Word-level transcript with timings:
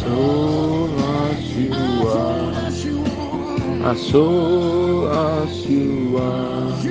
soul 0.00 0.90
as 1.00 1.56
you 1.56 1.72
are, 2.06 2.52
as 3.90 4.00
soul 4.10 5.08
as 5.08 5.66
you 5.66 6.18
are, 6.18 6.82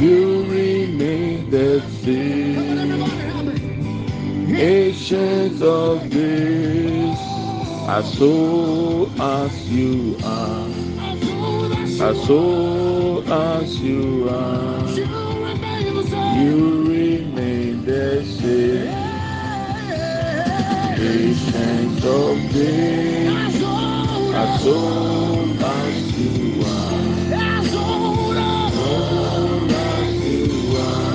you 0.00 0.44
remain 0.50 1.50
the 1.50 1.80
same. 2.02 3.02
Ancient 4.54 5.62
of 5.62 6.10
days, 6.10 7.18
as 7.88 8.12
soul 8.18 9.10
as 9.20 9.70
you 9.70 10.16
are, 10.24 10.68
as 12.08 12.26
soul 12.26 13.32
as 13.32 13.80
you 13.80 14.28
are, 14.28 14.88
you 16.38 16.92
Ancient 18.02 18.42
of 22.04 22.36
as 24.34 24.66
old 24.66 25.62
as 25.62 26.18
you 26.18 26.64
are, 26.66 26.98
as 27.32 27.74
old 27.76 28.36
as 28.36 30.14
you 30.20 30.48
are, 30.78 31.14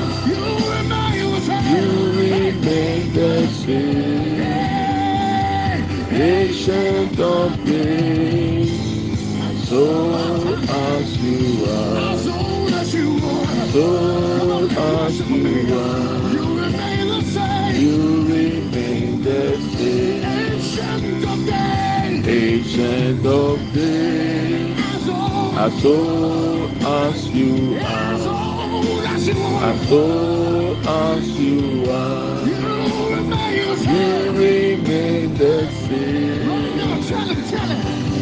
you 1.73 1.83
remain 2.15 3.03
the 3.13 3.33
same. 3.47 4.39
Ancient 6.09 7.19
of 7.19 7.51
as 9.49 9.71
old 9.73 10.69
as 10.69 11.07
you 11.21 11.65
are, 11.67 11.97
as 11.97 12.27
old 13.75 14.71
as 14.71 15.19
you 15.29 15.75
are, 15.75 16.06
Ancient 22.79 23.25
of 23.25 23.73
days, 23.73 24.77
as 25.57 25.83
old 25.83 26.69
as 26.83 27.27
you 27.29 27.79
are, 27.79 28.13
as 28.13 29.91
old 29.91 30.85
as 30.85 31.39
you 31.39 31.89
are, 31.89 32.45
you 32.45 34.31
remain 34.31 35.33
the 35.33 35.67
same. 35.87 36.51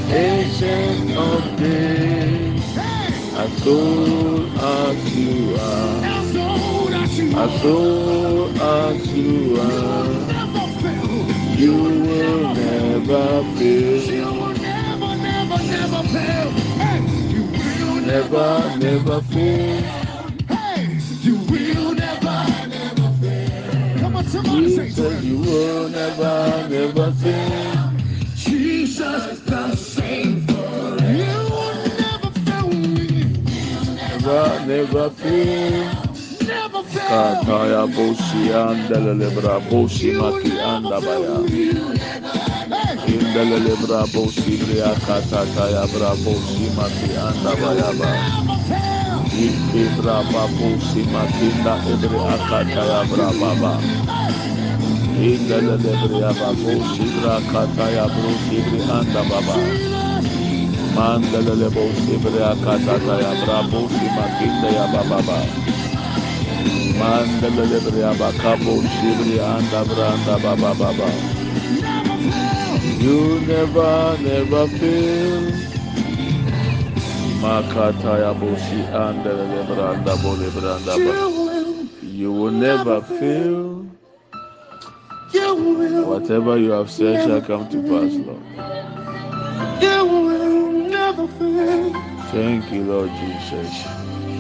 Ancient 0.09 1.17
of 1.17 1.57
days, 1.59 2.77
as 2.77 3.67
old 3.67 4.57
as 4.57 5.15
you 5.17 5.57
are, 5.59 6.05
as 6.05 7.65
old 7.65 8.57
as 8.57 9.07
you 9.11 9.59
are, 9.59 10.05
you 11.57 11.73
will 11.75 12.53
never 12.53 13.43
fail, 13.57 14.44
never, 18.05 18.77
never 18.77 19.21
fail. 19.21 19.83
You 21.21 21.35
will 21.35 21.93
never, 21.95 22.67
never 22.67 23.11
fail. 23.21 23.99
Come 23.99 24.15
on, 24.15 24.25
somebody 24.25 24.75
say 24.75 24.89
said 24.89 25.23
you 25.23 25.39
will 25.39 25.89
never, 25.89 26.67
never 26.69 27.11
fail. 27.13 27.91
Jesus 28.35 29.39
the 29.41 29.75
same 29.75 30.45
forever. 30.47 31.11
You 31.11 31.37
will 31.51 31.75
never 31.97 32.31
fail 32.45 32.69
me. 32.69 33.07
Never, 33.95 34.65
never 34.65 35.09
fail. 35.09 35.85
Never 36.47 36.83
fail. 36.83 37.43
Kataya 37.43 37.87
boshi 37.95 38.41
andele 38.53 39.13
lebra 39.19 39.59
boshi 39.69 40.13
maki 40.13 40.59
anda 40.61 40.99
baya. 43.19 43.35
Indele 43.35 43.59
lebra 43.59 44.07
boshi 44.07 44.57
bria 44.59 44.95
kataya 44.95 45.87
bra 45.91 46.15
boshi 46.15 46.69
maki 46.71 47.17
anda 47.17 47.55
baya 47.57 47.93
ba. 47.93 48.11
Never 48.15 48.59
fail. 48.67 49.25
Ike 49.33 49.95
bra 49.97 50.23
ba 50.23 50.47
boshi 50.49 51.03
maki 51.05 51.53
nda 51.61 51.75
ebre 51.91 52.19
akataya 52.35 53.09
bra 53.09 53.33
baba. 53.33 53.73
Indele 55.15 55.77
lebra 55.85 56.33
ba 56.39 56.53
boshi 56.63 57.07
bra 57.15 57.41
kataya 57.41 58.09
boshi 58.09 58.63
anda 58.89 59.23
baba. 59.23 59.57
Mandele 60.95 61.55
le 61.59 61.69
boshi 61.71 62.17
bria 62.21 62.55
kataya 62.55 63.33
bra 63.45 63.63
boshi 63.71 64.07
maki 64.17 64.47
nda 64.59 64.69
ya 64.77 64.87
baba 64.87 65.21
ba. 65.27 65.39
Mandele 66.99 67.65
lebra 67.71 68.13
ba 68.19 68.31
kabo 68.33 68.81
shibri 68.83 69.39
anda 69.39 69.85
branda 69.85 70.39
baba 70.43 70.73
baba. 70.75 71.09
You 73.01 73.39
never, 73.41 74.17
never 74.21 74.67
fail. 74.67 75.41
Makata 77.41 78.19
ya 78.19 78.33
boshi 78.33 78.81
anda 78.93 79.33
le 79.33 79.63
branda 79.63 80.15
bole 80.21 80.49
branda. 80.51 80.95
You 82.01 82.31
will. 82.31 82.51
Never 82.51 83.01
fail. 83.01 83.85
Whatever 86.05 86.57
you 86.57 86.71
have 86.71 86.89
said 86.89 87.25
shall 87.25 87.41
come 87.41 87.67
to 87.69 87.81
pass, 87.83 88.13
Lord. 88.13 88.43
You 89.81 90.05
will 90.05 90.71
never 90.89 91.27
fail. 91.27 91.93
Thank 92.31 92.71
you, 92.71 92.83
Lord 92.83 93.09
Jesus. 93.09 93.85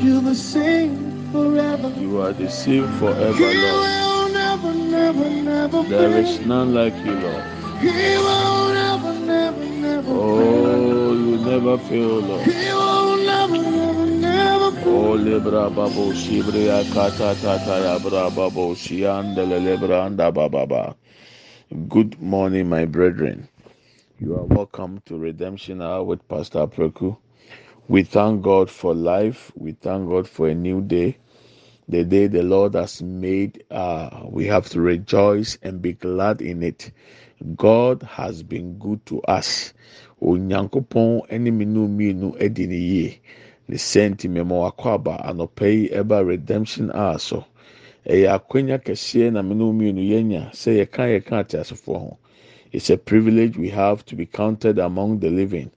You're 0.03 0.21
the 0.21 0.35
same 0.35 1.31
forever. 1.31 1.89
You 1.99 2.21
are 2.21 2.33
the 2.33 2.49
same 2.49 2.87
forever, 2.99 3.39
Lord. 3.39 4.33
never, 4.33 4.73
never, 4.73 5.29
never 5.29 5.83
There 5.83 6.17
is 6.17 6.39
none 6.45 6.73
like 6.73 6.95
you, 7.05 7.11
Lord. 7.11 7.64
He 7.85 8.17
will 8.17 8.73
never, 8.73 9.13
never, 9.19 9.65
never. 9.65 10.11
Oh, 10.11 11.13
you 11.13 11.37
never 11.39 11.77
fail, 11.79 12.21
Lord. 12.21 12.45
He 12.45 12.53
will 12.73 13.17
never, 13.25 13.57
never, 13.57 14.07
never 14.07 14.71
fail. 14.81 14.87
O 14.87 15.17
lebra 15.17 15.69
babo 15.75 16.13
shibre 16.13 16.69
akata 16.71 17.35
tata 17.39 17.81
ya 17.81 17.99
bra 17.99 18.29
babo 18.31 18.75
shiandele 18.75 19.59
lebra 19.61 20.05
anda 20.05 20.31
bababa. 20.31 20.95
Good 21.89 22.21
morning, 22.21 22.69
my 22.69 22.85
brethren. 22.85 23.49
You 24.19 24.37
are 24.37 24.45
welcome 24.45 25.01
to 25.05 25.17
Redemption 25.17 25.81
Hour 25.81 26.03
with 26.05 26.27
Pastor 26.29 26.67
Preku. 26.67 27.17
We 27.87 28.03
thank 28.03 28.41
God 28.43 28.71
for 28.71 28.95
life. 28.95 29.51
We 29.55 29.73
thank 29.73 30.09
God 30.09 30.27
for 30.27 30.49
a 30.49 30.55
new 30.55 30.81
day. 30.81 31.17
The 31.89 32.03
day 32.03 32.27
the 32.27 32.43
Lord 32.43 32.75
has 32.75 33.01
made, 33.03 33.63
uh, 33.71 34.21
we 34.25 34.45
have 34.47 34.69
to 34.71 34.81
rejoice 34.81 35.57
and 35.63 35.81
be 35.81 35.93
glad 35.93 36.41
in 36.41 36.63
it. 36.63 36.91
God 37.55 38.03
has 38.03 38.43
been 38.43 38.79
good 38.79 39.05
to 39.07 39.21
us. 39.23 39.73
Me 40.21 40.29
no 41.65 41.87
mmienu 41.87 42.35
adi 42.41 42.67
ne 42.67 42.77
yie. 42.77 43.19
Ne 43.67 43.75
sɛnti 43.75 44.27
mɛma 44.29 44.55
wakɔ 44.71 44.93
aba 44.93 45.17
anɔpa 45.29 45.65
yi 45.67 45.89
ɛba 45.89 46.25
redemption 46.25 46.91
hour 46.91 47.19
so. 47.19 47.45
Ɛyɛ 48.07 48.27
akwanya 48.39 48.79
kɛseɛ 48.83 49.33
na 49.33 49.41
me 49.41 49.55
no 49.55 49.73
mmienu 49.73 50.01
yɛnya 50.07 50.51
sɛ 50.51 50.85
yɛka 50.85 51.03
yɛka 51.21 51.43
ateasefoɔ 51.43 51.99
ho. 51.99 52.17
It's 52.71 52.89
a 52.89 52.97
privilege 52.97 53.57
we 53.57 53.69
have 53.69 54.05
to 54.05 54.15
be 54.15 54.25
counted 54.25 54.79
among 54.79 55.19
the 55.19 55.29
living. 55.29 55.71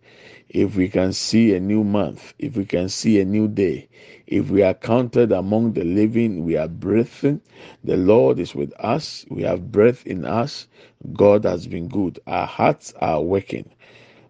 If 0.50 0.76
we 0.76 0.88
can 0.88 1.12
see 1.12 1.54
a 1.54 1.60
new 1.60 1.84
month, 1.84 2.34
if 2.38 2.56
we 2.56 2.64
can 2.64 2.88
see 2.88 3.20
a 3.20 3.24
new 3.24 3.48
day, 3.48 3.88
if 4.26 4.50
we 4.50 4.62
are 4.62 4.74
counted 4.74 5.32
among 5.32 5.74
the 5.74 5.84
living, 5.84 6.44
we 6.44 6.56
are 6.56 6.68
breathing. 6.68 7.40
The 7.84 7.96
Lord 7.98 8.38
is 8.38 8.54
with 8.54 8.72
us. 8.78 9.26
We 9.28 9.42
have 9.42 9.70
breath 9.72 10.06
in 10.06 10.24
us. 10.24 10.66
God 11.12 11.44
has 11.44 11.66
been 11.66 11.88
good. 11.88 12.18
Our 12.26 12.46
hearts 12.46 12.94
are 13.00 13.20
working. 13.22 13.68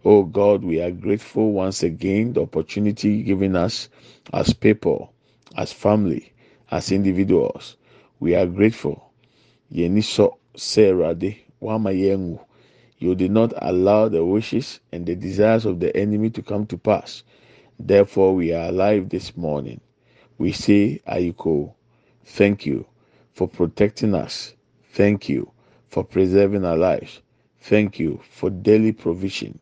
Oh 0.05 0.25
God, 0.25 0.65
we 0.65 0.81
are 0.81 0.91
grateful 0.91 1.53
once 1.53 1.83
again 1.83 2.33
the 2.33 2.43
opportunity 2.43 3.23
given 3.23 3.55
us 3.57 3.89
as 4.33 4.53
people, 4.53 5.13
as 5.57 5.73
family, 5.73 6.33
as 6.71 6.91
individuals. 6.93 7.77
We 8.21 8.35
are 8.35 8.47
grateful. 8.47 9.13
Sɔ 9.73 10.35
sɛ 10.57 11.37
wama 11.61 11.91
yɛn 11.93 12.19
ngu. 12.19 12.41
You 13.01 13.15
did 13.15 13.31
not 13.31 13.53
allow 13.63 14.09
the 14.09 14.25
wishes 14.25 14.81
and 14.93 15.07
the 15.07 15.15
desires 15.15 15.65
of 15.65 15.79
the 15.81 15.97
enemy 15.97 16.31
to 16.31 16.43
come 16.43 16.67
to 16.67 16.77
pass. 16.77 17.23
Therefore, 17.79 18.35
we 18.35 18.53
are 18.53 18.69
alive 18.71 19.09
this 19.09 19.37
morning. 19.37 19.81
We 20.37 20.51
say, 20.53 21.01
Ayiko, 21.07 21.75
thank 22.25 22.67
you 22.67 22.87
for 23.33 23.47
protecting 23.49 24.15
us. 24.15 24.55
Thank 24.93 25.29
you 25.29 25.53
for 25.89 26.03
preserving 26.03 26.65
our 26.65 26.77
lives. 26.77 27.21
Thank 27.61 27.99
you 28.01 28.21
for 28.31 28.51
daily 28.51 28.93
provision 28.93 29.61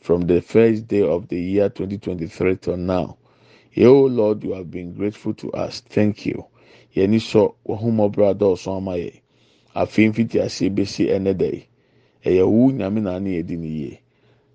from 0.00 0.22
the 0.22 0.40
first 0.40 0.86
day 0.86 1.02
of 1.02 1.26
the 1.28 1.40
year 1.40 1.68
2023 1.68 2.56
till 2.56 2.76
now. 2.76 3.16
Oh 3.78 4.02
Lord, 4.06 4.44
you 4.44 4.52
have 4.52 4.70
been 4.70 4.94
grateful 4.94 5.34
to 5.34 5.52
us. 5.52 5.80
Thank 5.80 6.24
you. 6.24 6.44
Dɔɔso 6.94 8.76
ama 8.76 8.92
yɛ. 8.92 9.20
Afei 9.74 10.08
mfiti 10.12 10.40
ase 10.40 10.70
besi 10.70 11.06
ɛnɛ 11.08 11.36
da 11.36 11.46
yi. 11.46 11.66
Ɛyɛ 12.26 12.44
wo 12.52 12.70
nyame 12.72 13.00
na 13.02 13.16
ano 13.16 13.28
yɛdi 13.30 13.56
ne 13.58 13.68
yie. 13.68 13.98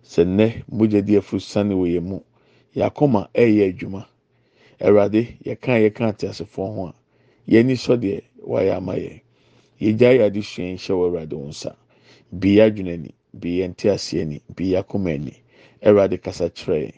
Sɛ 0.03 0.21
nnɛ 0.25 0.63
mogya 0.71 1.01
di 1.06 1.15
afuru 1.18 1.39
sane 1.41 1.73
wɔ 1.73 1.88
yɛn 1.95 2.03
mu. 2.03 2.19
Yɛakoma 2.75 3.29
ɛyɛ 3.33 3.69
adwuma. 3.73 4.06
Awurade, 4.81 5.38
yɛka 5.45 5.79
yɛka 5.83 6.09
ate 6.09 6.27
asefoɔ 6.27 6.75
ho 6.75 6.85
a. 6.88 6.94
Yɛni 7.51 7.75
sɔ 7.77 7.97
deɛ 8.01 8.21
wayɛ 8.45 8.75
ama 8.77 8.94
yɛn. 8.95 9.21
yɛgya 9.81 10.09
yɛ 10.18 10.23
adesua 10.29 10.63
yi 10.65 10.75
hyɛ 10.77 10.94
wɔ 10.94 11.06
awurade 11.07 11.33
wo 11.35 11.47
nsa 11.50 11.75
bi 12.31 12.50
yɛ 12.57 12.62
adwene 12.69 12.97
ni 13.01 13.09
bi 13.33 13.50
yɛ 13.59 13.68
nte 13.69 13.89
aseɛ 13.89 14.25
ni 14.27 14.38
bi 14.56 14.65
yɛ 14.71 14.79
akoma 14.83 15.17
ni 15.17 15.33
awurade 15.83 16.17
kasa 16.21 16.50
kyerɛ 16.50 16.77
yɛn 16.85 16.94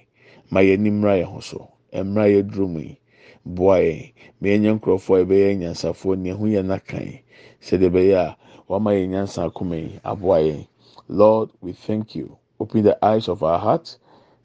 ma 0.52 0.60
yɛn 0.62 0.80
ani 0.80 0.90
mmra 0.92 1.14
yɛn 1.22 1.32
ho 1.32 1.40
so 1.40 1.70
mmra 1.94 2.28
yɛ 2.28 2.44
duro 2.52 2.68
mu 2.68 2.80
yi 2.80 2.98
boa 3.46 3.78
yɛn 3.80 4.12
ma 4.42 4.48
yɛn 4.50 4.76
nkurɔfoɔ 4.80 5.16
a 5.16 5.24
yɛbɛyɛ 5.24 5.58
nyansafoɔ 5.60 6.18
nea 6.20 6.36
ho 6.36 6.46
yɛ 6.46 6.62
n'akan 6.66 7.20
sɛdeɛ 7.62 7.88
ɛbɛyɛ 7.90 8.16
a 8.20 8.38
wama 8.74 8.92
yɛn 8.96 9.10
nyansa 9.12 9.52
yi 9.72 10.00
aboa 10.04 10.68
lord 11.08 11.50
we 11.62 11.74
thank 11.74 12.16
you. 12.16 12.38
Open 12.60 12.82
the 12.84 12.98
eyes 13.06 13.28
of 13.28 13.44
our 13.44 13.60
heart 13.60 13.98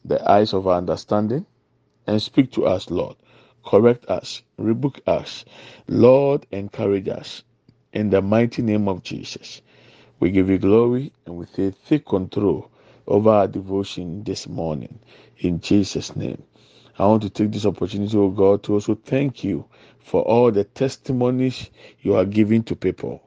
the 0.05 0.21
eyes 0.31 0.53
of 0.53 0.67
our 0.67 0.77
understanding 0.77 1.47
and 2.07 2.21
speak 2.21 2.53
to 2.53 2.67
us 2.67 2.91
lord. 2.91 3.17
Correct 3.65 4.05
us 4.11 4.43
rebuke 4.59 5.01
us. 5.07 5.47
Lord 5.89 6.47
encourage 6.53 7.09
us. 7.09 7.43
In 7.95 8.11
the 8.11 8.21
mighty 8.21 8.61
name 8.61 8.87
of 8.87 9.03
jesus 9.03 9.63
we 10.21 10.31
give 10.31 10.51
you 10.51 10.59
glory 10.59 11.11
and 11.25 11.37
we 11.39 11.47
say 11.47 11.75
take 11.89 12.05
control 12.05 12.71
over 13.07 13.31
our 13.31 13.49
devotion 13.49 14.25
this 14.25 14.47
morning. 14.47 14.99
In 15.39 15.59
jesus 15.61 16.15
name. 16.17 16.43
I 16.99 17.07
want 17.07 17.23
to 17.23 17.31
take 17.31 17.53
this 17.53 17.65
opportunity, 17.65 18.19
oh 18.19 18.29
God, 18.29 18.63
to 18.65 18.75
also 18.75 18.95
thank 18.95 19.43
you 19.43 19.65
for 20.01 20.21
all 20.23 20.53
the 20.53 20.65
testimonies 20.65 21.71
you 22.03 22.15
are 22.17 22.27
giving 22.27 22.63
to 22.65 22.77
people. 22.77 23.23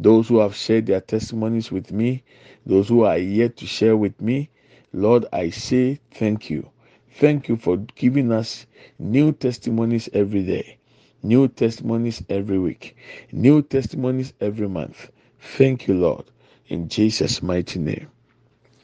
Those 0.00 0.28
who 0.28 0.40
have 0.40 0.56
shared 0.56 0.86
their 0.86 1.02
testimonies 1.02 1.72
with 1.72 1.92
me, 1.92 2.24
those 2.66 2.88
who 2.88 3.04
are 3.04 3.18
yet 3.18 3.58
to 3.58 3.66
share 3.66 3.96
with 3.98 4.20
me, 4.22 4.50
Lord, 4.94 5.26
I 5.32 5.50
say 5.50 6.00
thank 6.12 6.50
you. 6.50 6.70
Thank 7.16 7.48
you 7.48 7.56
for 7.58 7.78
giving 7.96 8.32
us 8.32 8.66
new 8.98 9.32
testimonies 9.32 10.08
every 10.14 10.44
day, 10.44 10.78
new 11.22 11.48
testimonies 11.48 12.24
every 12.30 12.58
week, 12.60 12.96
new 13.32 13.62
testimonies 13.62 14.34
every 14.40 14.68
month. 14.68 15.10
Thank 15.58 15.88
you, 15.88 15.94
Lord. 15.96 16.26
In 16.68 16.88
Jesus' 16.88 17.42
mighty 17.42 17.80
name. 17.80 18.08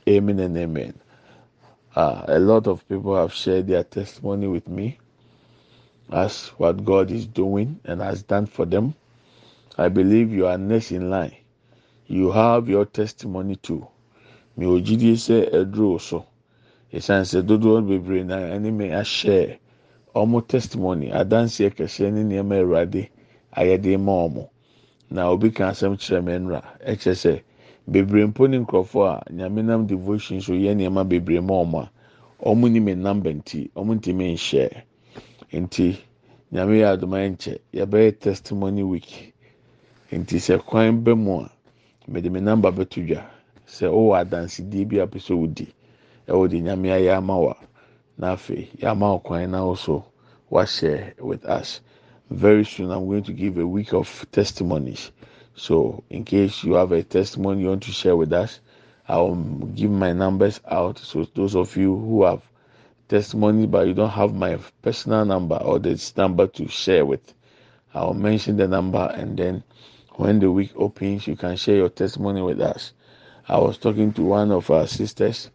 Amen 0.09 0.41
and 0.41 0.57
amen. 0.59 0.95
Uh, 1.97 2.25
a 2.29 2.39
lot 2.41 2.67
of 2.69 2.89
people 2.89 3.17
have 3.17 3.35
shared 3.35 3.69
their 3.69 3.85
testimony 3.85 4.49
with 4.49 4.69
me 4.69 4.99
as 6.13 6.49
what 6.59 6.85
God 6.85 7.11
is 7.11 7.27
doing 7.27 7.81
and 7.85 8.01
has 8.03 8.23
done 8.23 8.47
for 8.47 8.67
them. 8.67 8.95
I 9.79 9.89
believe 9.89 10.33
you 10.33 10.47
are 10.47 10.57
next 10.57 10.91
in 10.93 11.11
line. 11.11 11.37
You 12.07 12.31
have 12.33 12.69
your 12.69 12.87
testimony 12.87 13.57
too. 13.57 13.87
Mi 14.57 14.65
ò 14.67 14.81
jíde 14.81 15.13
sɛ 15.17 15.51
ɛduro 15.53 16.01
so. 16.01 16.25
Esan 16.93 17.23
sɛ 17.25 17.43
dodoɔ 17.43 17.87
bebree 17.87 18.25
na 18.25 18.37
ɛne 18.39 18.73
mi 18.73 18.89
ahyɛ 18.89 19.59
ɔmo 20.15 20.47
testimony 20.49 21.11
adanseɛ 21.11 21.75
kɛseɛ 21.77 22.11
ne 22.13 22.23
nneɛma 22.25 22.55
awurade 22.63 23.09
ayɛde 23.55 24.01
ma 24.01 24.13
ɔmo. 24.27 24.49
Na 25.11 25.29
obi 25.31 25.51
ka 25.51 25.69
asɛm 25.71 25.97
kyerɛ 25.99 26.25
mi 26.25 26.33
nwura 26.39 26.63
ɛkyɛ 26.87 27.13
sɛ 27.15 27.43
bebree 27.91 28.25
mpo 28.27 28.47
ne 28.49 28.59
nkurɔfoɔ 28.65 29.09
a 29.29 29.33
nyame 29.33 29.63
nam 29.63 29.87
devotion 29.87 30.41
so 30.41 30.53
yɛ 30.55 30.73
nneɛma 30.75 31.05
bebree 31.07 31.41
ma 31.43 31.53
ɔmo 31.65 31.83
a 31.83 31.91
ɔmo 32.49 32.71
ni 32.71 32.81
mi 32.81 32.95
namba 32.95 33.29
nti 33.35 33.71
ɔmo 33.77 33.93
ntumi 34.01 34.33
nhyɛ. 34.33 34.83
Nti 35.53 35.99
nyame 36.53 36.81
yɛ 36.81 36.97
adoma 36.97 37.19
nkyɛ 37.29 37.59
yɛbɛyɛ 37.75 38.19
testimony 38.21 38.83
week. 38.83 39.35
Nti 40.13 40.39
sɛ 40.39 40.59
kwan 40.65 41.03
bɛ 41.05 41.13
mu 41.19 41.41
a 41.41 41.51
mede 42.07 42.31
me 42.31 42.41
namba 42.41 42.71
bɛto 42.71 43.03
dwa. 43.07 43.23
Sɛ 43.67 43.87
ɔwɔ 43.91 44.13
adansidie 44.21 44.85
bi 44.89 44.99
a 44.99 45.07
pɛ 45.07 45.19
sɛ 45.19 45.35
odi 45.35 45.67
ɛwɔ 46.29 46.49
de 46.49 46.61
nyame 46.61 46.89
ayɛ 46.95 47.17
ama 47.17 47.37
wa 47.37 47.55
na 48.17 48.35
afei 48.37 48.71
yɛama 48.79 49.11
wo 49.13 49.19
kwan 49.19 49.51
na 49.51 49.65
also 49.65 50.05
wahyɛ 50.51 51.19
with 51.21 51.45
us. 51.47 51.81
Very 52.31 52.65
soon 52.65 52.93
i'm 52.93 53.07
going 53.07 53.25
to 53.25 53.33
give 53.33 53.59
a 53.59 53.67
week 53.67 53.93
of 53.93 54.25
testimonies. 54.31 55.11
So 55.57 56.05
in 56.09 56.25
case 56.25 56.63
you 56.63 56.75
have 56.75 56.93
a 56.93 57.03
testimony 57.03 57.63
you 57.63 57.69
want 57.71 57.83
to 57.83 57.91
share 57.93 58.15
with 58.17 58.33
us 58.33 58.61
i 59.09 59.17
will 59.19 59.35
give 59.75 59.91
my 59.91 60.13
numbers 60.13 60.61
out. 60.71 60.99
So 61.01 61.27
those 61.35 61.57
of 61.57 61.77
you 61.77 61.97
who 61.97 62.23
have 62.25 62.43
testimony 63.09 63.67
but 63.67 63.89
you 63.89 63.95
don't 63.95 64.11
have 64.11 64.33
my 64.35 64.57
personal 64.83 65.25
number 65.25 65.57
or 65.57 65.81
this 65.81 66.17
number 66.17 66.47
to 66.47 66.69
share 66.69 67.05
with 67.05 67.35
i'll 67.95 68.15
mention 68.15 68.57
the 68.57 68.69
number 68.69 69.13
and 69.17 69.37
then 69.37 69.63
when 70.17 70.39
the 70.41 70.51
week 70.51 70.73
opens 70.77 71.27
you 71.27 71.37
can 71.37 71.57
share 71.57 71.77
your 71.77 71.89
testimony 71.91 72.43
with 72.43 72.61
us. 72.61 72.93
I 73.49 73.59
was 73.59 73.79
talking 73.79 74.13
to 74.15 74.23
one 74.23 74.51
of 74.51 74.71
our 74.71 74.87
sisters 74.87 75.51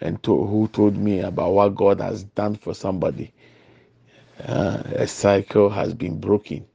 and 0.00 0.22
to, 0.24 0.46
who 0.46 0.68
told 0.68 0.96
me 0.96 1.20
about 1.20 1.52
what 1.52 1.74
god 1.74 2.00
has 2.00 2.24
done 2.24 2.56
for 2.56 2.74
somebody. 2.74 3.32
Uh, 4.44 4.82
a 4.86 5.06
cycle 5.06 5.68
has 5.70 5.94
been 5.94 6.20
broken. 6.20 6.66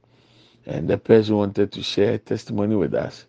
And 0.66 0.88
the 0.88 0.98
person 0.98 1.36
wanted 1.36 1.72
to 1.72 1.82
share 1.82 2.18
testimony 2.18 2.76
with 2.76 2.94
us 2.94 3.26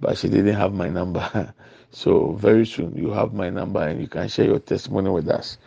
but 0.00 0.16
she 0.16 0.28
didn't 0.28 0.54
have 0.56 0.72
my 0.72 0.88
number. 0.88 1.54
So 1.92 2.34
very 2.34 2.66
soon 2.66 2.94
you 2.96 3.10
have 3.10 3.32
my 3.34 3.50
number 3.50 3.80
and 3.82 4.00
you 4.00 4.06
can 4.06 4.28
share 4.28 4.44
your 4.46 4.60
testimony 4.60 5.10
with 5.10 5.28
us. 5.28 5.58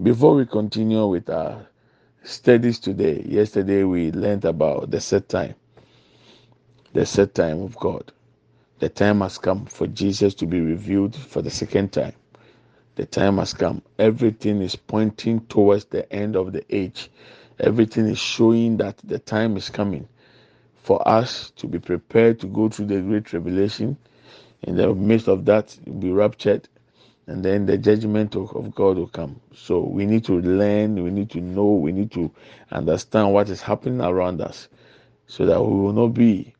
Before 0.00 0.36
we 0.36 0.46
continue 0.46 1.04
with 1.08 1.28
our 1.28 1.66
studies 2.22 2.78
today 2.78 3.22
yesterday 3.26 3.82
we 3.84 4.12
learned 4.12 4.44
about 4.44 4.90
the 4.92 5.00
set 5.00 5.28
time 5.28 5.54
the 6.94 7.06
set 7.06 7.34
time 7.34 7.62
of 7.62 7.76
god 7.78 8.12
the 8.80 8.88
time 8.88 9.20
has 9.20 9.38
come 9.38 9.66
for 9.66 9.86
jesus 9.88 10.34
to 10.34 10.46
be 10.46 10.60
revealed 10.60 11.16
for 11.16 11.42
the 11.42 11.50
second 11.50 11.92
time 11.92 12.14
the 12.96 13.06
time 13.06 13.38
has 13.38 13.54
come 13.54 13.82
everything 13.98 14.62
is 14.62 14.76
pointing 14.76 15.40
towards 15.46 15.86
the 15.86 16.10
end 16.12 16.36
of 16.36 16.52
the 16.52 16.64
age 16.74 17.10
everything 17.60 18.06
is 18.06 18.18
showing 18.18 18.76
that 18.78 18.96
the 19.04 19.18
time 19.20 19.56
is 19.56 19.70
coming 19.70 20.06
for 20.86 21.06
us 21.08 21.50
to 21.56 21.66
be 21.66 21.78
prepared 21.80 22.40
to 22.40 22.46
go 22.48 22.68
through 22.68 22.86
the 22.86 23.00
great 23.00 23.24
tribulation. 23.26 23.96
In 24.62 24.76
the 24.76 24.94
midst 24.94 25.28
of 25.28 25.44
that, 25.46 25.76
be 26.00 26.12
raptured, 26.12 26.68
and 27.28 27.44
then 27.44 27.66
the 27.66 27.78
judgment 27.78 28.36
of 28.36 28.74
God 28.74 28.98
will 28.98 29.08
come. 29.08 29.40
So 29.54 29.80
we 29.80 30.06
need 30.06 30.24
to 30.26 30.40
learn, 30.40 31.02
we 31.02 31.10
need 31.10 31.30
to 31.30 31.40
know, 31.40 31.66
we 31.66 31.92
need 31.92 32.12
to 32.12 32.32
understand 32.72 33.32
what 33.34 33.50
is 33.50 33.62
happening 33.62 34.00
around 34.00 34.40
us 34.42 34.68
so 35.28 35.46
that 35.46 35.60
we 35.62 35.76
will 35.76 35.94
not 35.94 36.14
be 36.14 36.54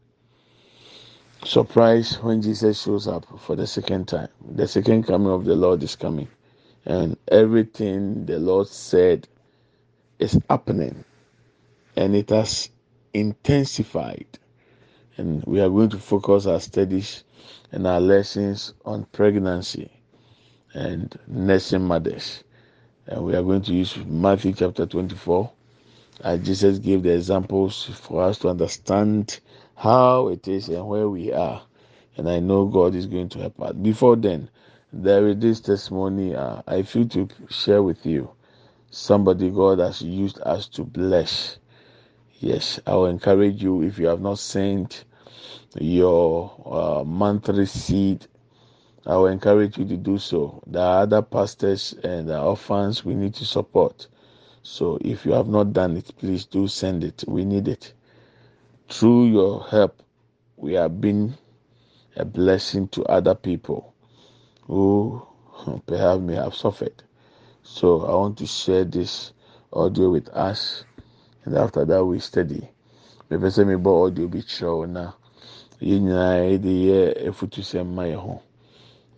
surprised 1.46 2.22
when 2.22 2.42
Jesus 2.42 2.82
shows 2.82 3.06
up 3.06 3.26
for 3.40 3.56
the 3.56 3.66
second 3.66 4.08
time. 4.08 4.28
The 4.54 4.66
second 4.66 5.04
coming 5.04 5.30
of 5.30 5.44
the 5.44 5.54
Lord 5.54 5.82
is 5.82 5.96
coming, 5.96 6.28
and 6.84 7.16
everything 7.28 8.26
the 8.26 8.38
Lord 8.38 8.68
said 8.68 9.28
is 10.18 10.38
happening, 10.50 11.04
and 11.96 12.16
it 12.16 12.30
has 12.30 12.70
intensified. 13.14 14.26
And 15.16 15.42
we 15.44 15.60
are 15.60 15.70
going 15.70 15.90
to 15.90 15.98
focus 15.98 16.46
our 16.46 16.60
studies 16.60 17.24
and 17.72 17.86
our 17.86 18.00
lessons 18.00 18.74
on 18.84 19.04
pregnancy 19.06 19.90
and 20.74 21.18
nursing 21.26 21.82
mothers. 21.82 22.44
And 23.06 23.24
we 23.24 23.34
are 23.34 23.42
going 23.42 23.62
to 23.62 23.72
use 23.72 23.96
Matthew 24.04 24.52
chapter 24.52 24.84
24, 24.84 25.50
as 26.22 26.40
Jesus 26.40 26.78
gave 26.78 27.02
the 27.02 27.14
examples 27.14 27.84
for 27.84 28.22
us 28.24 28.38
to 28.40 28.48
understand 28.48 29.40
how 29.76 30.28
it 30.28 30.48
is 30.48 30.68
and 30.68 30.86
where 30.88 31.08
we 31.08 31.32
are. 31.32 31.62
And 32.16 32.28
I 32.28 32.40
know 32.40 32.66
God 32.66 32.94
is 32.94 33.06
going 33.06 33.28
to 33.30 33.40
help 33.40 33.60
us. 33.60 33.74
Before 33.74 34.16
then, 34.16 34.48
there 34.92 35.28
is 35.28 35.36
this 35.36 35.60
testimony 35.60 36.34
uh, 36.34 36.62
I 36.66 36.82
feel 36.82 37.06
to 37.08 37.28
share 37.50 37.82
with 37.82 38.04
you. 38.06 38.30
Somebody 38.90 39.50
God 39.50 39.78
has 39.78 40.00
used 40.00 40.40
us 40.40 40.66
to 40.68 40.84
bless. 40.84 41.58
Yes, 42.38 42.80
I 42.86 42.94
will 42.94 43.06
encourage 43.06 43.62
you 43.62 43.82
if 43.82 43.98
you 43.98 44.06
have 44.06 44.20
not 44.20 44.38
sent 44.38 45.04
your 45.78 46.50
uh, 46.64 47.04
monthly 47.04 47.66
seed, 47.66 48.26
I 49.06 49.16
will 49.16 49.26
encourage 49.26 49.78
you 49.78 49.84
to 49.86 49.96
do 49.96 50.18
so. 50.18 50.62
There 50.66 50.82
are 50.82 51.02
other 51.02 51.22
pastors 51.22 51.94
and 52.02 52.30
uh, 52.30 52.44
orphans 52.46 53.04
we 53.04 53.14
need 53.14 53.34
to 53.34 53.44
support. 53.44 54.06
So 54.62 54.98
if 55.02 55.26
you 55.26 55.32
have 55.32 55.48
not 55.48 55.72
done 55.72 55.96
it, 55.96 56.10
please 56.18 56.44
do 56.46 56.66
send 56.66 57.04
it. 57.04 57.22
We 57.28 57.44
need 57.44 57.68
it. 57.68 57.92
Through 58.88 59.26
your 59.26 59.64
help, 59.64 60.00
we 60.56 60.74
have 60.74 61.00
been 61.00 61.34
a 62.16 62.24
blessing 62.24 62.86
to 62.88 63.04
other 63.06 63.34
people 63.34 63.92
who 64.62 65.26
perhaps 65.86 66.20
may 66.20 66.36
have 66.36 66.54
suffered. 66.54 67.02
So 67.64 68.02
I 68.06 68.14
want 68.14 68.38
to 68.38 68.46
share 68.46 68.84
this 68.84 69.32
audio 69.72 70.10
with 70.10 70.28
us, 70.28 70.84
and 71.44 71.56
after 71.56 71.84
that 71.84 72.04
we 72.04 72.20
study. 72.20 72.70
Mepɛ 73.28 73.50
sɛ 73.50 73.66
mebɔ 73.66 74.06
audio 74.06 74.28
bi 74.28 74.38
kyerɛ 74.38 74.76
wo 74.78 74.84
na 74.86 75.12
yɛn 75.80 76.02
nyinaa 76.06 76.46
yɛde 76.46 76.72
yɛ 76.86 77.26
efutusɛm 77.26 77.86
ma 77.92 78.02
yɛn 78.04 78.20
ho. 78.20 78.40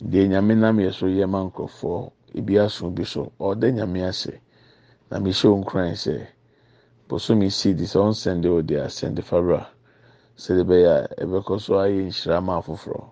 Deɛ 0.03 0.29
nyame 0.29 0.57
nam 0.57 0.79
yɛ 0.79 0.93
so 0.95 1.07
yɛ 1.07 1.29
ma 1.29 1.45
nkurɔfoɔ 1.45 2.11
ebi 2.35 2.59
aso 2.59 2.89
bi 2.89 3.05
so 3.05 3.31
ɔda 3.39 3.71
nyame 3.71 4.01
ase. 4.09 4.41
Na 5.11 5.19
mehyɛ 5.19 6.27
bosomi 7.09 7.49
seed 7.51 7.79
sɛ 7.81 7.99
ɔnsɛnde 8.09 8.49
wo 8.53 8.61
deɛ 8.63 8.85
asɛnde 8.87 9.23
fabra. 9.23 9.61
Sɛdeɛ 10.37 10.63
ɛbɛyɛ 10.65 10.91
a 10.93 11.25
ɛbɛkɔ 11.25 11.61
so 11.61 11.73
ayɛ 11.81 12.05
nhyira 12.09 12.41
ma 12.45 12.59
afoforɔ. 12.61 13.03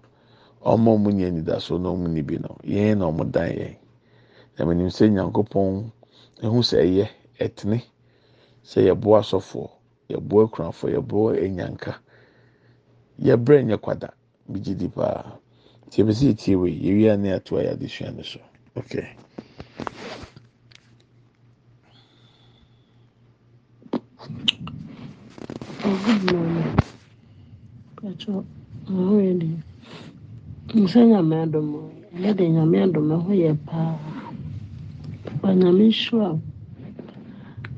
Ɔmo 0.63 0.89
ɔmo 0.97 1.09
nyɛ 1.17 1.27
anidaso 1.29 1.79
na 1.81 1.89
ɔmo 1.89 2.07
ni 2.09 2.21
bi 2.23 2.37
no. 2.39 2.57
Yɛn 2.63 2.99
na 2.99 3.05
ɔmo 3.11 3.25
dan 3.33 3.49
yɛn. 3.57 3.77
Na 4.59 4.65
menim 4.67 4.89
sɛ 4.93 5.09
nyankopɔn 5.09 5.91
ehu 6.45 6.61
sɛ 6.63 6.77
ɛyɛ 6.85 7.07
ɛtene 7.41 7.83
sɛ 8.63 8.79
yɛboa 8.89 9.21
asɔfoɔ 9.25 9.69
yɛboa 10.11 10.45
akunafoɔ 10.45 10.89
yɛboa 10.97 11.31
enyanka 11.41 11.93
yɛbrɛ 13.19 13.65
nyɛ 13.65 13.77
kwada 13.81 14.13
megye 14.49 14.75
di 14.77 14.89
paa 14.89 15.41
yɛpɛ 15.91 16.13
sɛ 16.13 16.25
yɛtie 16.31 16.55
wei 16.61 16.73
yɛwie 16.85 17.17
ne 17.19 17.33
atoa 17.33 17.63
yɛ 17.65 17.73
adesua 17.73 18.11
no 18.15 18.23
so. 18.23 18.41
Okay 18.77 19.17
Oh. 28.89 29.27
Nsa 30.75 31.01
nyame 31.07 31.37
adom 31.45 31.69
ɛyɛ 32.17 32.31
de 32.39 32.45
nyame 32.55 32.77
adom 32.85 33.09
ɛho 33.17 33.31
yɛ 33.43 33.51
paa. 33.67 33.95
Ba 35.41 35.49
nyame 35.61 35.85
hyira 35.99 36.29
wo. 36.35 36.41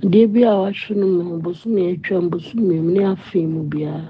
Adeɛ 0.03 0.27
bi 0.33 0.41
a 0.43 0.53
wahwɛ 0.61 0.91
no 0.97 1.07
mu 1.07 1.37
bosomi 1.43 1.81
atwa 1.93 2.21
bosomi 2.31 2.63
mmienu 2.81 2.93
ne 2.93 3.01
afei 3.13 3.47
mu 3.47 3.63
biara. 3.71 4.09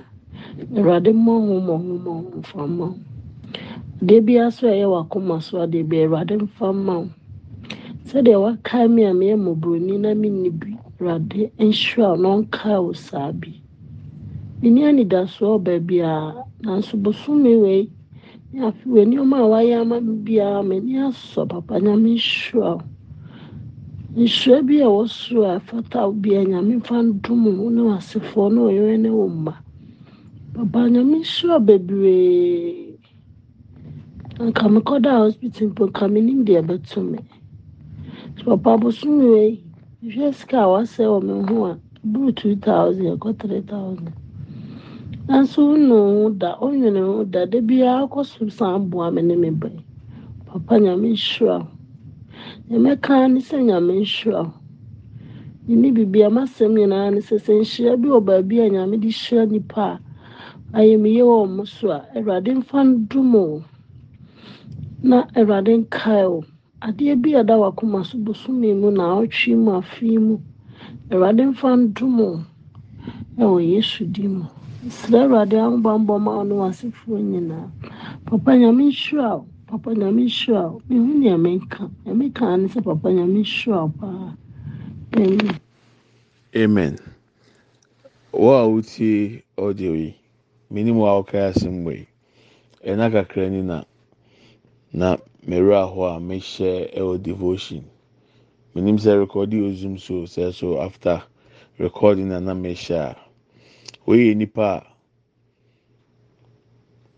Awurade 0.77 1.11
mmɔ 1.13 1.33
ho 1.47 1.55
mmɔ 1.61 1.75
ho 1.83 1.95
mmɔ 1.99 2.13
ho 2.23 2.39
mfa 2.41 2.63
mma 2.67 2.87
wo. 2.91 2.97
Adeɛ 4.03 4.21
biara 4.27 4.51
so 4.53 4.69
a 4.69 4.73
ɛyɛ 4.73 4.87
w'akoma 4.93 5.43
so 5.43 5.59
adeɛ 5.59 5.83
bi 5.89 5.97
Awurade 6.05 6.35
mfa 6.39 6.67
mma 6.73 6.95
wo. 7.03 7.09
Sɛdeɛ 8.09 8.37
wakae 8.45 8.87
me 8.95 9.03
a 9.05 9.13
meyɛ 9.13 9.37
mmɔborɔni 9.37 9.95
na 10.01 10.11
menni 10.21 10.51
bi. 10.61 10.71
Awurade 10.99 11.43
nhyira 11.61 12.09
na 12.23 12.29
ɔnkae 12.37 12.77
wo 12.85 12.93
saa 12.93 13.31
bi. 13.33 13.53
Menni 14.63 14.81
anidasoɔ 14.89 15.49
wɔ 15.53 15.59
baabi 15.67 15.97
a 16.01 16.15
nanso 16.65 16.97
bosome 16.97 17.53
wei 17.63 17.91
ne 18.53 18.59
afe 18.67 18.85
wei 18.87 19.05
nneɛma 19.05 19.37
a 19.45 19.49
wayɛ 19.53 19.81
ama 19.83 20.01
me 20.01 20.15
biara 20.25 20.63
m'ani 20.65 20.95
asɔ 21.07 21.49
papa 21.49 21.75
nyame 21.85 22.17
nhyira 22.17 22.73
wo. 22.81 22.83
Nhyira 24.17 24.59
bi 24.67 24.77
a 24.81 24.87
ɛwɔ 24.89 25.03
soro 25.09 25.43
a 25.45 25.61
ɛfata 25.61 25.99
wo 26.09 26.13
biara 26.13 26.45
nyame 26.49 26.77
mfa 26.81 26.97
ndom 27.13 27.45
wo 27.61 27.69
ne 27.69 27.83
w'asefoɔ 27.89 28.53
ne 28.53 28.59
wo 28.61 28.69
yere 28.71 28.97
ne 28.97 29.11
wo 29.11 29.29
mma. 29.29 29.55
Papa 30.55 30.79
nyame 30.89 31.21
nhyira 31.21 31.61
bebree. 31.61 32.97
Anka 34.41 34.65
mekɔdaa 34.73 35.19
hospital 35.29 35.69
mpo 35.69 35.85
nka 35.93 36.05
menim 36.09 36.41
deɛ 36.47 36.63
ɛbɛto 36.65 37.01
me. 37.11 37.19
Papa 38.45 38.79
bosome 38.83 39.25
wei 39.35 39.53
mehwɛ 40.03 40.29
sika 40.39 40.59
a 40.63 40.69
wasɛe 40.73 41.05
wɔ 41.13 41.19
me 41.27 41.33
ho 41.49 41.57
a 41.71 41.73
ɛboro 42.05 42.31
two 42.37 42.57
thousand 42.57 43.07
ɛkɔ 43.15 43.39
three 43.41 43.61
thousand. 43.63 44.13
Nanso 45.29 45.59
wonu 45.69 45.95
wo 45.95 46.23
ho 46.23 46.31
da, 46.31 46.57
wonwene 46.61 47.01
wo 47.07 47.13
ho 47.19 47.25
da, 47.25 47.45
da 47.47 47.59
biara 47.61 48.07
wokɔ 48.09 48.25
so 48.27 48.49
san 48.49 48.89
boa 48.91 49.11
me 49.11 49.23
ne 49.23 49.35
me 49.37 49.51
ba. 49.51 49.71
Papa 50.47 50.75
nyame 50.79 51.09
nhyira 51.15 51.59
wo. 51.61 51.69
Deɛ 52.71 52.79
mɛka 52.85 53.31
ne 53.33 53.41
sɛ 53.41 53.59
nyame 53.69 53.93
nhyira 54.03 54.43
wo. 54.47 54.53
Menni 55.69 55.93
biribi 55.93 56.23
a 56.27 56.31
m'asɛm 56.31 56.73
nyinaa 56.79 57.11
ne 57.15 57.21
sɛ 57.21 57.37
sɛ 57.45 57.53
nhyira 57.61 57.97
bi 58.01 58.09
wɔ 58.09 58.21
baabi 58.25 58.61
a 58.61 58.71
nyame 58.71 59.01
de 59.01 59.09
hyira 59.09 59.47
nnipa 59.47 60.01
a 60.73 60.79
ayɛ 60.79 61.01
me 61.01 61.11
yie 61.11 61.23
wɔ 61.23 61.49
mo 61.57 61.65
so 61.65 61.91
a 61.91 62.07
Awurade 62.15 62.55
mfa 62.55 62.81
ndom 62.87 63.33
wo. 63.33 63.65
Na 65.03 65.27
Awurade 65.35 65.75
nkae 65.85 66.31
wo. 66.31 66.45
Adeɛ 66.87 67.15
bi 67.23 67.35
a 67.35 67.43
da 67.45 67.55
w'akoma 67.59 68.05
so 68.05 68.17
bosome 68.19 68.75
mu 68.81 68.91
na 68.91 69.05
ɔtwe 69.21 69.57
mu 69.57 69.71
afei 69.81 70.19
mu. 70.19 70.39
Awurade 71.11 71.43
mfa 71.51 71.69
ndom. 71.77 72.45
Ɛwɔ 73.39 73.59
Yesu 73.73 74.05
di 74.07 74.29
mu. 74.29 74.45
srɛ 74.89 75.27
Awurade 75.27 75.57
ahobanbɔ 75.59 76.15
ma 76.21 76.43
ne 76.45 76.55
w'asefoɔ 76.55 77.19
nyinaa. 77.31 77.69
Papa 78.27 78.53
nyame 78.57 78.85
nhyira 78.91 79.39
wo. 79.39 79.47
Papa 79.67 79.91
nyame 79.95 80.23
nhyira 80.27 80.63
wo. 80.73 80.83
Mehu 80.89 81.19
nea 81.19 81.37
menka. 81.37 81.91
Nea 82.05 82.15
meka 82.15 82.57
ne 82.61 82.69
sɛ 82.69 82.83
papa 82.85 83.09
nyame 83.11 83.43
nhyira 83.43 83.83
wo 83.83 83.93
paa. 83.99 84.35
Amen. 85.17 85.59
amen 86.55 86.99
wo 88.33 88.51
a 88.55 88.65
wotie 88.69 89.43
ɔdeɛ 89.59 89.95
yi 89.99 90.15
menim 90.71 90.97
wo 90.97 91.07
a 91.07 91.23
wokae 91.23 91.51
asɛm 91.51 91.85
yi 91.91 92.07
ɛna 92.85 93.11
kakra 93.13 93.51
ni 93.51 93.63
na 93.63 93.83
na 94.93 95.17
mmerɛ 95.49 95.81
hɔ 95.93 96.03
a 96.17 96.21
mehyɛ 96.21 96.93
ɛwɔ 96.99 97.23
devotion. 97.23 97.85
Menim 98.75 98.99
sɛ 98.99 99.19
record 99.19 99.53
yi 99.53 99.61
ozum 99.61 99.99
so 99.99 100.25
sɛ 100.25 100.53
so 100.53 100.79
after 100.81 101.23
recording 101.79 102.29
na 102.29 102.39
na 102.39 102.53
a 102.53 103.17
woyɛ 104.07 104.37
nipa 104.37 104.85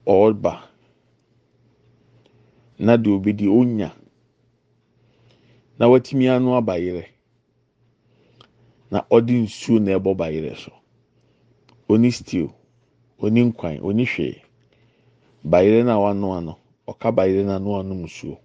a 0.07 0.11
ɔreba 0.11 0.63
na 2.79 2.97
deɛ 2.97 3.11
obedi 3.19 3.49
onya. 3.49 3.93
Na 5.79 5.89
watumi 5.89 6.29
ano 6.29 6.55
aba 6.55 6.75
yerɛ. 6.79 7.07
Na 8.93 9.03
ɔde 9.11 9.43
nsuo 9.43 9.81
na 9.83 9.99
ɛbɔ 9.99 10.17
ba 10.17 10.27
yerɛ 10.31 10.57
so. 10.57 10.73
Oni 11.89 12.11
stew 12.13 12.53
oni 13.19 13.43
nkwan 13.51 13.81
oni 13.83 14.05
hwee. 14.07 14.41
Ba 15.43 15.59
yerɛ 15.65 15.85
na 15.85 15.99
wanoa 15.99 16.45
no 16.45 16.57
ɔka 16.91 17.15
ba 17.15 17.23
yerɛ 17.27 17.45
na 17.47 17.59
no 17.59 17.79
anom 17.81 18.03
nsuo. 18.05 18.39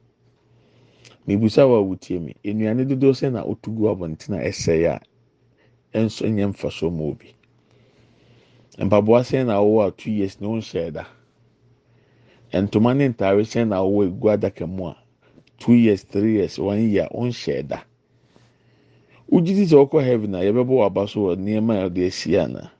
Mibusa 1.28 1.66
wa 1.68 1.80
wotie 1.82 2.20
mi 2.20 2.34
nnuane 2.44 2.86
dodoɔ 2.86 3.14
sɛ 3.14 3.32
na 3.32 3.42
otu 3.44 3.72
gu 3.72 3.88
abɔnten 3.90 4.34
a 4.38 4.46
ɛsɛe 4.50 4.86
a 4.94 5.02
ɛnso 5.98 6.30
nyɛ 6.30 6.48
mfa 6.54 6.70
so 6.72 6.90
ma 6.92 7.04
obi. 7.04 7.34
Mpaboa 8.78 9.22
sɛn 9.24 9.48
na 9.48 9.58
awowɔ 9.58 9.88
a 9.88 9.92
two 9.92 10.12
years 10.12 10.40
na 10.40 10.48
ɔnhyɛ 10.48 10.92
da. 10.94 11.06
Ntoma 12.54 12.96
ne 12.96 13.08
ntaare 13.10 13.42
sɛn 13.42 13.68
na 13.70 13.78
awowɔ 13.82 14.08
egu 14.08 14.28
adaka 14.38 14.68
mu 14.68 14.86
a 14.88 14.98
two 15.58 15.74
years 15.74 16.04
three 16.04 16.34
years 16.34 16.60
one 16.60 16.90
year 16.90 17.08
ɔnhyɛ 17.12 17.68
da. 17.68 17.82
Wogye 19.32 19.56
di 19.56 19.66
sɛ 19.66 19.88
ɔkɔ 19.90 20.04
heaven 20.04 20.36
a 20.36 20.40
yɛbɛbɔ 20.40 20.70
waba 20.78 21.08
so 21.10 21.22
wɔ 21.22 21.36
nneɛma 21.38 21.74
a 21.86 21.90
ɔde 21.90 22.06
asi 22.08 22.38
ana 22.38 22.72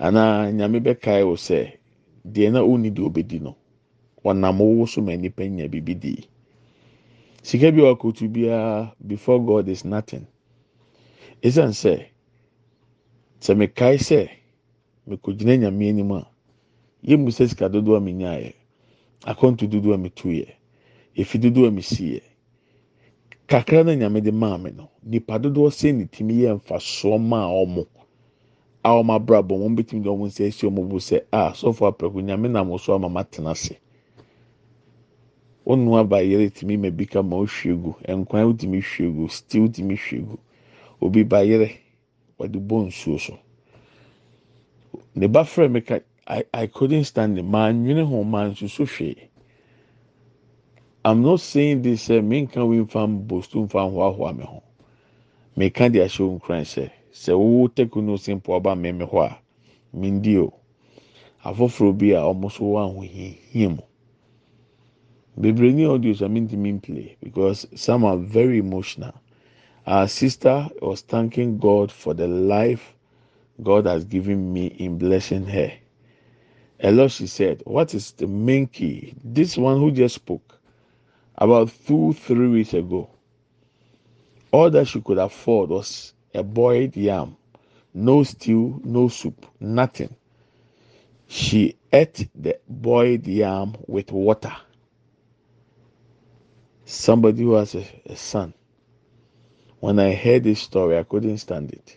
anaa 0.00 0.50
nyame 0.50 0.80
bɛkae 0.82 1.24
wo 1.24 1.36
sɛ 1.36 1.72
deɛ 2.26 2.50
na 2.52 2.60
ɔnni 2.62 2.90
deɛ 2.90 3.06
ɔbɛdi 3.12 3.40
no? 3.42 3.54
Ɔnam 4.24 4.58
wo 4.58 4.86
so 4.86 5.00
ma 5.00 5.16
nipa 5.16 5.44
nya 5.48 5.68
bibi 5.68 5.94
di 5.94 6.24
sika 7.42 7.72
bi 7.72 7.80
a 7.80 7.94
wakotu 7.94 8.28
biara 8.28 8.92
before 9.06 9.40
god 9.44 9.68
is 9.68 9.84
nothing. 9.84 10.26
Esan 11.42 11.70
sɛ 11.72 12.06
sɛ 13.40 13.54
mekae 13.56 13.96
sɛ 13.98 14.28
mekɔgyina 15.08 15.56
nyame 15.58 15.88
anim 15.88 16.12
a 16.12 16.26
yɛmu 17.06 17.28
sɛ 17.30 17.48
sika 17.48 17.68
dodoɔ 17.68 17.96
a 17.96 18.00
menyaeɛ 18.00 18.54
akɔnto 19.26 19.66
dodoɔ 19.68 19.94
a 19.94 19.98
metuiɛ 19.98 20.48
efi 21.16 21.38
dodoɔ 21.38 21.68
a 21.68 21.70
mesiiɛ 21.70 22.20
kakra 23.48 23.84
na 23.84 23.92
nyame 23.94 24.20
de 24.22 24.32
maa 24.32 24.58
me 24.58 24.70
no 24.70 24.90
nipa 25.02 25.38
dodoɔ 25.38 25.70
sɛ 25.70 25.94
ne 25.94 26.04
timi 26.04 26.34
yɛ 26.44 26.60
mfasoɔ 26.60 27.18
maa 27.20 27.48
ɔmo. 27.48 27.86
A 28.84 28.88
ɔmo 28.90 29.12
abrabɔ 29.18 29.54
wɔn 29.60 29.76
betumi 29.76 30.02
de 30.02 30.08
ɔmo 30.10 30.26
nsa 30.26 30.44
esi 30.44 30.66
ɔmo 30.68 30.88
bo 30.88 30.96
sɛ 30.96 31.24
a 31.32 31.52
sɔfo 31.52 31.88
apɛko 31.90 32.20
nyame 32.22 32.48
nam 32.50 32.76
so 32.78 32.94
ama 32.94 33.08
ma 33.08 33.22
tena 33.24 33.50
ase. 33.52 33.76
Wɔn 35.70 35.84
nua 35.84 36.02
bayerɛ 36.04 36.50
tumi 36.50 36.76
ma 36.76 36.90
bi 36.90 37.06
ka 37.06 37.22
ma 37.22 37.36
ohwie 37.36 37.74
gu 37.78 37.94
nkwan 38.08 38.44
wotumi 38.46 38.80
hwie 38.82 39.06
gu 39.14 39.28
stew 39.28 39.68
tumi 39.68 39.94
hwie 39.94 40.20
gu 40.26 40.36
obi 41.00 41.22
bayerɛ 41.24 41.70
wɔde 42.38 42.58
bɔ 42.58 42.86
nsuo 42.88 43.18
so. 43.20 43.38
Ne 45.14 45.28
ba 45.28 45.44
frɛ 45.44 45.70
mi 45.70 45.80
ka 45.80 46.00
i 46.26 46.42
i 46.52 46.66
couldn't 46.66 47.04
stand 47.04 47.38
it. 47.38 47.44
Maa 47.44 47.70
nwene 47.70 48.02
ho 48.02 48.24
maa 48.24 48.48
nsusu 48.50 48.84
hwee. 48.84 49.28
I'm 51.04 51.22
not 51.22 51.38
saying 51.40 51.82
this 51.82 52.08
sɛ 52.08 52.24
mi 52.24 52.42
nka 52.42 52.66
wi 52.66 52.82
nfa 52.82 53.06
bostu 53.28 53.62
nfa 53.62 53.78
ahoahoa 53.86 54.36
mi 54.36 54.44
ho. 54.44 54.62
Mi 55.56 55.70
ka 55.70 55.88
de 55.88 56.00
ahyɛ 56.00 56.34
nkran 56.40 56.64
sɛ 56.66 56.90
sɛ 57.12 57.32
wowo 57.38 57.68
tekunu 57.68 58.18
simple 58.18 58.58
ɔba 58.58 58.74
mmɛmɛ 58.74 59.06
hɔ 59.08 59.22
a 59.30 59.38
mi 59.92 60.10
ndi 60.10 60.36
o. 60.38 60.52
Afoforɔ 61.44 61.96
bi 61.96 62.10
a 62.10 62.22
wɔn 62.26 62.40
nso 62.42 62.64
wɔ 62.64 62.78
ahohiahia 62.90 63.68
mu 63.70 63.82
bebree 65.40 65.72
ni 65.72 65.84
audios 65.86 66.20
mean 66.20 66.32
mi 66.32 66.40
ntumi 66.40 66.82
play 66.82 67.16
because 67.22 67.66
some 67.74 68.04
are 68.04 68.18
very 68.18 68.58
emotional. 68.58 69.14
Our 69.86 70.06
sister 70.06 70.68
was 70.82 71.00
thanking 71.00 71.56
god 71.58 71.90
for 71.90 72.12
the 72.12 72.28
life 72.28 72.94
god 73.62 73.86
has 73.86 74.04
given 74.04 74.52
me 74.52 74.66
in 74.66 74.98
blessing 74.98 75.46
her. 75.46 75.72
A 76.80 76.90
lot 76.92 77.10
she 77.10 77.26
said 77.26 77.62
what 77.64 77.94
is 77.94 78.12
the 78.12 78.26
main 78.26 78.66
key? 78.66 79.14
This 79.24 79.56
one 79.56 79.78
who 79.80 79.90
just 79.90 80.16
spoke 80.16 80.58
about 81.38 81.72
two 81.86 82.12
three 82.12 82.48
weeks 82.48 82.74
ago. 82.74 83.08
All 84.52 84.68
that 84.70 84.88
she 84.88 85.00
could 85.00 85.18
afford 85.18 85.70
was 85.70 86.12
a 86.34 86.42
boiled 86.42 86.94
yam 86.96 87.36
no 87.94 88.22
stew 88.24 88.80
no 88.84 89.08
soup 89.08 89.46
nothing. 89.58 90.14
She 91.28 91.76
ate 91.90 92.28
the 92.34 92.58
boiled 92.68 93.26
yam 93.26 93.76
with 93.86 94.12
water 94.12 94.52
somebody 96.90 97.42
who 97.42 97.54
has 97.54 97.74
a, 97.74 97.84
a 98.06 98.16
son. 98.16 98.52
When 99.78 99.98
i 99.98 100.12
heard 100.12 100.44
this 100.44 100.60
story 100.60 100.98
i 100.98 101.04
couldn't 101.04 101.38
stand 101.38 101.72
it. 101.72 101.96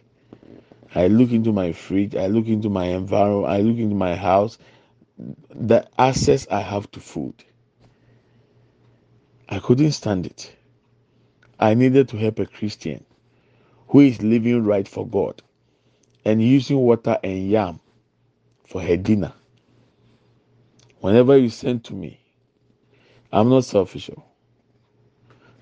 I 0.95 1.07
look 1.07 1.31
into 1.31 1.51
my 1.51 1.73
fridge 1.73 2.15
i 2.15 2.27
look 2.27 2.47
into 2.47 2.69
my 2.69 2.85
environment 2.85 3.51
i 3.51 3.59
look 3.59 3.77
into 3.77 3.95
my 3.95 4.15
house 4.15 4.57
the 5.49 5.87
access 5.97 6.47
i 6.49 6.59
have 6.59 6.89
to 6.91 6.99
food. 6.99 7.33
I 9.49 9.59
couldn't 9.59 9.91
stand 9.91 10.25
it. 10.25 10.55
I 11.59 11.73
needed 11.73 12.09
to 12.09 12.17
help 12.17 12.39
a 12.39 12.45
christian 12.45 13.03
who 13.87 13.99
is 13.99 14.21
living 14.21 14.63
right 14.63 14.87
for 14.87 15.05
god 15.07 15.41
and 16.25 16.41
using 16.41 16.77
water 16.77 17.19
and 17.23 17.49
yam 17.49 17.79
for 18.65 18.81
her 18.81 18.97
dinner. 18.97 19.33
Whenever 20.99 21.37
you 21.37 21.49
send 21.49 21.83
to 21.85 21.93
me, 21.93 22.19
I'm 23.31 23.49
not 23.49 23.65
selfish. 23.65 24.09
Oh. 24.15 24.23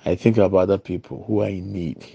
I 0.05 0.15
think 0.15 0.37
about 0.37 0.57
other 0.57 0.77
people 0.77 1.23
who 1.27 1.41
are 1.41 1.49
in 1.49 1.71
need. 1.71 2.05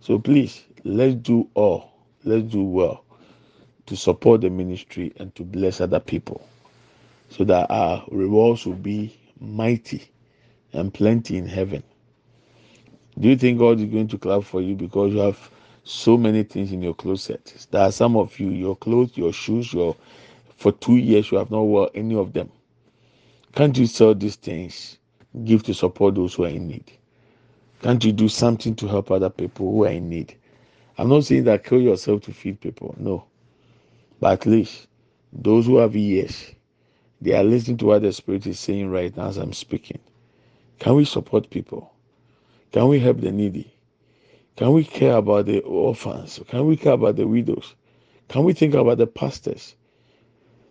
So 0.00 0.18
please, 0.18 0.62
let's 0.84 1.14
do 1.14 1.48
all, 1.54 1.92
let's 2.24 2.44
do 2.44 2.62
well 2.62 3.04
to 3.86 3.96
support 3.96 4.42
the 4.42 4.50
ministry 4.50 5.12
and 5.18 5.34
to 5.34 5.42
bless 5.44 5.80
other 5.80 6.00
people 6.00 6.46
so 7.30 7.44
that 7.44 7.70
our 7.70 8.04
rewards 8.10 8.66
will 8.66 8.74
be 8.74 9.18
mighty 9.40 10.02
and 10.72 10.92
plenty 10.92 11.36
in 11.38 11.46
heaven. 11.46 11.82
Do 13.18 13.28
you 13.28 13.36
think 13.36 13.58
God 13.58 13.80
is 13.80 13.86
going 13.86 14.08
to 14.08 14.18
clap 14.18 14.44
for 14.44 14.60
you 14.60 14.74
because 14.74 15.12
you 15.12 15.20
have 15.20 15.50
so 15.84 16.16
many 16.16 16.42
things 16.42 16.72
in 16.72 16.82
your 16.82 16.94
closet? 16.94 17.66
There 17.70 17.82
are 17.82 17.92
some 17.92 18.16
of 18.16 18.38
you, 18.38 18.50
your 18.50 18.76
clothes, 18.76 19.16
your 19.16 19.32
shoes, 19.32 19.72
your 19.72 19.96
for 20.56 20.72
two 20.72 20.96
years 20.96 21.30
you 21.30 21.38
have 21.38 21.50
not 21.50 21.62
worn 21.62 21.90
any 21.94 22.14
of 22.14 22.32
them. 22.32 22.50
Can't 23.54 23.76
you 23.76 23.86
sell 23.86 24.14
these 24.14 24.36
things? 24.36 24.98
Give 25.44 25.62
to 25.64 25.74
support 25.74 26.14
those 26.14 26.34
who 26.34 26.44
are 26.44 26.48
in 26.48 26.68
need. 26.68 26.92
Can't 27.82 28.04
you 28.04 28.12
do 28.12 28.28
something 28.28 28.76
to 28.76 28.86
help 28.86 29.10
other 29.10 29.30
people 29.30 29.70
who 29.70 29.84
are 29.84 29.90
in 29.90 30.08
need? 30.08 30.36
I'm 30.98 31.08
not 31.08 31.24
saying 31.24 31.44
that 31.44 31.64
kill 31.64 31.80
yourself 31.80 32.22
to 32.22 32.32
feed 32.32 32.60
people, 32.60 32.94
no. 32.98 33.24
But 34.20 34.32
at 34.32 34.46
least 34.46 34.86
those 35.32 35.66
who 35.66 35.78
have 35.78 35.96
ears, 35.96 36.52
they 37.20 37.34
are 37.34 37.42
listening 37.44 37.78
to 37.78 37.86
what 37.86 38.02
the 38.02 38.12
Spirit 38.12 38.46
is 38.46 38.60
saying 38.60 38.90
right 38.90 39.16
now 39.16 39.28
as 39.28 39.38
I'm 39.38 39.52
speaking. 39.52 39.98
Can 40.78 40.96
we 40.96 41.04
support 41.04 41.50
people? 41.50 41.92
Can 42.72 42.88
we 42.88 42.98
help 43.00 43.20
the 43.20 43.32
needy? 43.32 43.72
Can 44.56 44.72
we 44.72 44.84
care 44.84 45.16
about 45.16 45.46
the 45.46 45.60
orphans? 45.60 46.40
Can 46.48 46.66
we 46.66 46.76
care 46.76 46.92
about 46.92 47.16
the 47.16 47.26
widows? 47.26 47.74
Can 48.28 48.44
we 48.44 48.52
think 48.52 48.74
about 48.74 48.98
the 48.98 49.06
pastors? 49.06 49.74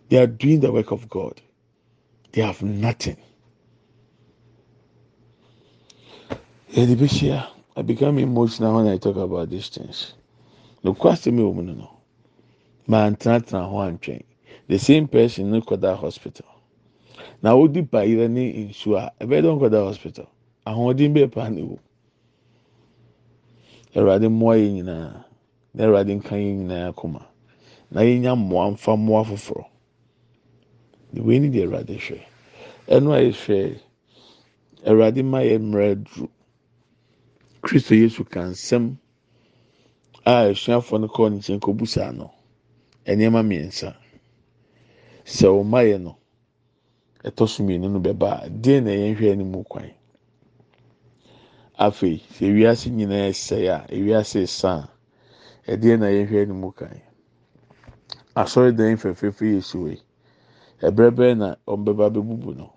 They 0.08 0.18
are 0.18 0.26
doing 0.26 0.60
the 0.60 0.72
work 0.72 0.92
of 0.92 1.08
God. 1.08 1.40
They 2.32 2.42
have 2.42 2.62
nothing. 2.62 3.16
Bɛhyia, 6.72 7.46
I 7.76 7.82
become 7.82 8.18
emotional 8.18 8.76
when 8.76 8.86
I 8.88 8.96
talk 8.96 9.16
about 9.16 9.50
these 9.50 9.68
things. 9.68 10.14
No 10.82 10.94
question 10.94 11.36
me 11.36 11.42
woman 11.44 11.78
no. 11.78 11.90
Mantenatena 12.88 13.68
ho 13.68 13.76
antwɛn. 13.78 14.22
The 14.68 14.78
same 14.78 15.06
person 15.06 15.50
no 15.50 15.60
kɔda 15.60 15.96
hospital. 15.98 16.46
Na 17.42 17.54
wodi 17.54 17.82
bayerɛ 17.86 18.30
ne 18.30 18.68
nsuo 18.70 18.96
a 18.98 19.12
ɛbɛyɛ 19.24 19.42
dɛ 19.42 19.58
nkɔda 19.60 19.84
hospital. 19.86 20.26
Ahoɔden 20.66 21.14
bɛyɛ 21.14 21.32
paa 21.32 21.48
na 21.50 21.60
ewu. 21.60 21.78
Awurade 23.94 24.28
mmoa 24.28 24.56
yɛn 24.56 24.72
nyinaa. 24.82 25.24
Na 25.74 25.84
Awurade 25.84 26.16
nka 26.22 26.36
yɛn 26.36 26.56
nyinaa 26.68 26.88
akoma. 26.94 27.22
Na 27.90 28.00
yɛnya 28.00 28.34
mmoa 28.34 28.70
mfa 28.72 28.96
mmoa 28.96 29.24
foforɔ. 29.26 29.66
Wei 31.22 31.38
ni 31.38 31.50
deɛ 31.50 31.66
Awurade 31.68 31.98
hwɛ. 31.98 32.20
Ɛno 32.88 33.12
a 33.12 33.20
yɛhwɛ 33.30 33.78
Awurade 34.86 35.22
ma 35.24 35.38
yɛ 35.40 35.58
mmerɛ 35.60 36.04
duru. 36.04 36.28
Kristo 37.62 37.94
Yesu 37.94 38.24
ka 38.24 38.40
nsɛm 38.42 38.96
a 40.24 40.32
asuafoɔ 40.50 41.00
no 41.00 41.08
kɔɔ 41.08 41.30
ne 41.30 41.36
nkyɛn 41.38 41.60
kɔbusa 41.60 42.14
no. 42.16 42.30
Nneɛma 43.06 43.40
mmiɛnsa. 43.42 43.96
Sɛ 45.24 45.46
ɔma 45.48 45.80
yɛ 45.86 46.00
no, 46.02 46.16
ɛtɔ 47.24 47.48
so 47.48 47.62
mmienu 47.62 47.88
no 47.90 48.00
bɛba 48.00 48.48
deɛ 48.62 48.82
na 48.82 48.90
yɛnhwɛ 48.90 49.32
anim 49.32 49.64
kwan. 49.64 49.90
Afei, 51.78 52.20
sɛ 52.34 52.46
ewiase 52.50 52.90
nyinaa 52.90 53.30
sɛe 53.32 53.68
a, 53.70 53.86
ewiase 53.94 54.46
sa 54.48 54.88
a, 55.66 55.70
ɛdeɛ 55.76 55.98
na 55.98 56.06
yɛnhwɛ 56.06 56.42
anim 56.42 56.72
kwan. 56.72 57.00
Asɔredan 58.36 58.96
fɛfɛɛfɛ 58.96 59.44
yɛ 59.54 59.62
si 59.62 59.78
yi. 59.78 60.00
Ɛbrɛ 60.82 61.36
na 61.38 61.54
ɔmbɛba 61.66 62.06
abɛbubu 62.10 62.56
no. 62.56 62.72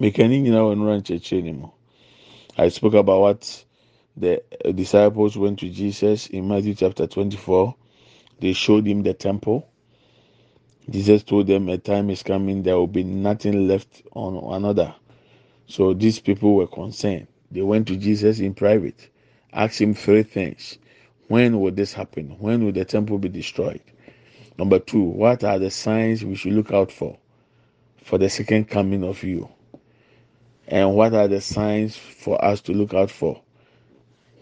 Meka 0.00 0.28
ne 0.28 0.40
nyinaa 0.42 0.64
wɔ 0.68 0.76
nwura 0.76 0.98
nkyerɛkyerɛ 1.00 1.42
ne 1.44 1.52
mu. 1.52 1.68
I 2.58 2.68
spoke 2.68 2.94
about 2.94 3.20
what 3.20 3.64
the 4.16 4.42
disciples 4.74 5.38
went 5.38 5.60
to 5.60 5.70
Jesus 5.70 6.26
in 6.26 6.48
Matthew 6.48 6.74
chapter 6.74 7.06
24. 7.06 7.74
They 8.40 8.52
showed 8.52 8.86
him 8.86 9.02
the 9.02 9.14
temple. 9.14 9.66
Jesus 10.90 11.22
told 11.22 11.46
them, 11.46 11.68
A 11.70 11.78
time 11.78 12.10
is 12.10 12.22
coming, 12.22 12.62
there 12.62 12.76
will 12.76 12.86
be 12.86 13.04
nothing 13.04 13.68
left 13.68 14.02
on 14.12 14.36
another. 14.54 14.94
So 15.66 15.94
these 15.94 16.20
people 16.20 16.54
were 16.56 16.66
concerned. 16.66 17.28
They 17.50 17.62
went 17.62 17.88
to 17.88 17.96
Jesus 17.96 18.40
in 18.40 18.54
private, 18.54 19.08
asked 19.52 19.80
him 19.80 19.94
three 19.94 20.22
things. 20.22 20.78
When 21.28 21.58
will 21.60 21.70
this 21.72 21.94
happen? 21.94 22.36
When 22.38 22.64
will 22.64 22.72
the 22.72 22.84
temple 22.84 23.18
be 23.18 23.30
destroyed? 23.30 23.80
Number 24.58 24.78
two, 24.78 25.02
what 25.02 25.44
are 25.44 25.58
the 25.58 25.70
signs 25.70 26.24
we 26.24 26.34
should 26.34 26.52
look 26.52 26.70
out 26.72 26.92
for 26.92 27.16
for 28.04 28.18
the 28.18 28.28
second 28.28 28.66
coming 28.68 29.04
of 29.04 29.22
you? 29.22 29.48
And 30.68 30.94
what 30.94 31.14
are 31.14 31.28
the 31.28 31.40
signs 31.40 31.96
for 31.96 32.42
us 32.44 32.60
to 32.62 32.72
look 32.72 32.94
out 32.94 33.10
for 33.10 33.40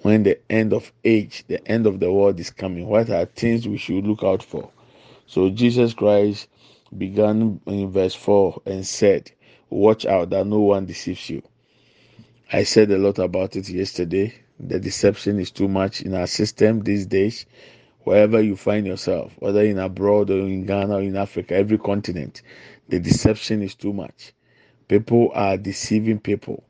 when 0.03 0.23
the 0.23 0.39
end 0.51 0.73
of 0.73 0.93
age, 1.05 1.45
the 1.49 1.67
end 1.67 1.87
of 1.87 2.01
the 2.01 2.13
world 2.13 2.39
is 2.41 2.51
coming? 2.51 2.87
What 2.87 3.11
are 3.11 3.25
things 3.25 3.67
we 3.67 3.79
should 3.79 4.07
look 4.07 4.23
out 4.23 4.43
for? 4.43 4.71
So 5.27 5.51
Jesus 5.51 5.95
Christ 5.95 6.49
began 6.97 7.61
in 7.67 7.91
verse 7.91 8.15
4 8.15 8.63
and 8.67 8.87
said, 8.87 9.31
Watch 9.71 10.05
out 10.05 10.31
that 10.31 10.47
no 10.47 10.61
one 10.61 10.87
deceives 10.87 11.31
you. 11.31 11.43
I 12.53 12.65
said 12.65 12.91
a 12.91 12.99
lot 12.99 13.19
about 13.21 13.55
it 13.55 13.69
yesterday. 13.69 14.35
The 14.59 14.81
deception 14.81 15.39
is 15.39 15.51
too 15.53 15.69
much 15.69 16.03
in 16.03 16.15
our 16.15 16.27
system 16.27 16.83
these 16.83 17.07
days. 17.07 17.47
Wherever 18.03 18.43
you 18.43 18.57
find 18.57 18.87
yourself, 18.87 19.33
whether 19.39 19.63
in 19.63 19.79
abroad 19.79 20.31
or 20.31 20.41
in 20.41 20.67
Ghana 20.67 20.97
or 20.97 21.03
in 21.03 21.17
Africa, 21.17 21.55
every 21.55 21.79
continent, 21.79 22.43
the 22.89 22.99
deception 22.99 23.63
is 23.63 23.75
too 23.75 23.93
much. 23.93 24.33
People 24.91 25.31
are 25.35 25.57
deceiving 25.57 26.19
people. 26.19 26.65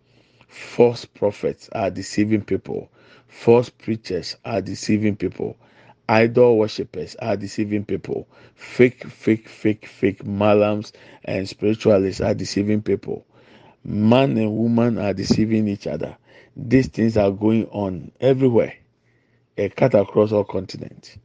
False 0.47 1.07
prophets 1.07 1.71
are 1.73 1.91
deceiving 1.91 2.43
people. 2.43 2.91
False 3.29 3.71
preachers 3.71 4.37
are 4.45 4.61
deceiving 4.61 5.17
people. 5.17 5.57
Idol 6.07 6.59
worshippers 6.59 7.17
are 7.23 7.35
deceiving 7.39 7.83
people. 7.83 8.29
Fake, 8.55 9.07
fake, 9.07 9.49
fake, 9.49 9.87
fake 9.87 10.23
malams 10.23 10.93
and 11.25 11.49
spiritualists 11.49 12.21
are 12.21 12.35
deceiving 12.35 12.83
people. 12.83 13.25
Man 13.85 14.37
and 14.37 14.55
woman 14.55 14.99
are 14.99 15.15
deceiving 15.15 15.67
each 15.67 15.87
other. 15.87 16.15
These 16.55 16.89
things 16.89 17.17
are 17.17 17.31
going 17.31 17.69
on 17.69 18.13
everywhere. 18.21 18.75
A 19.57 19.71
cut 19.71 19.95
across 19.95 20.31
all 20.31 20.45
continents. 20.45 21.17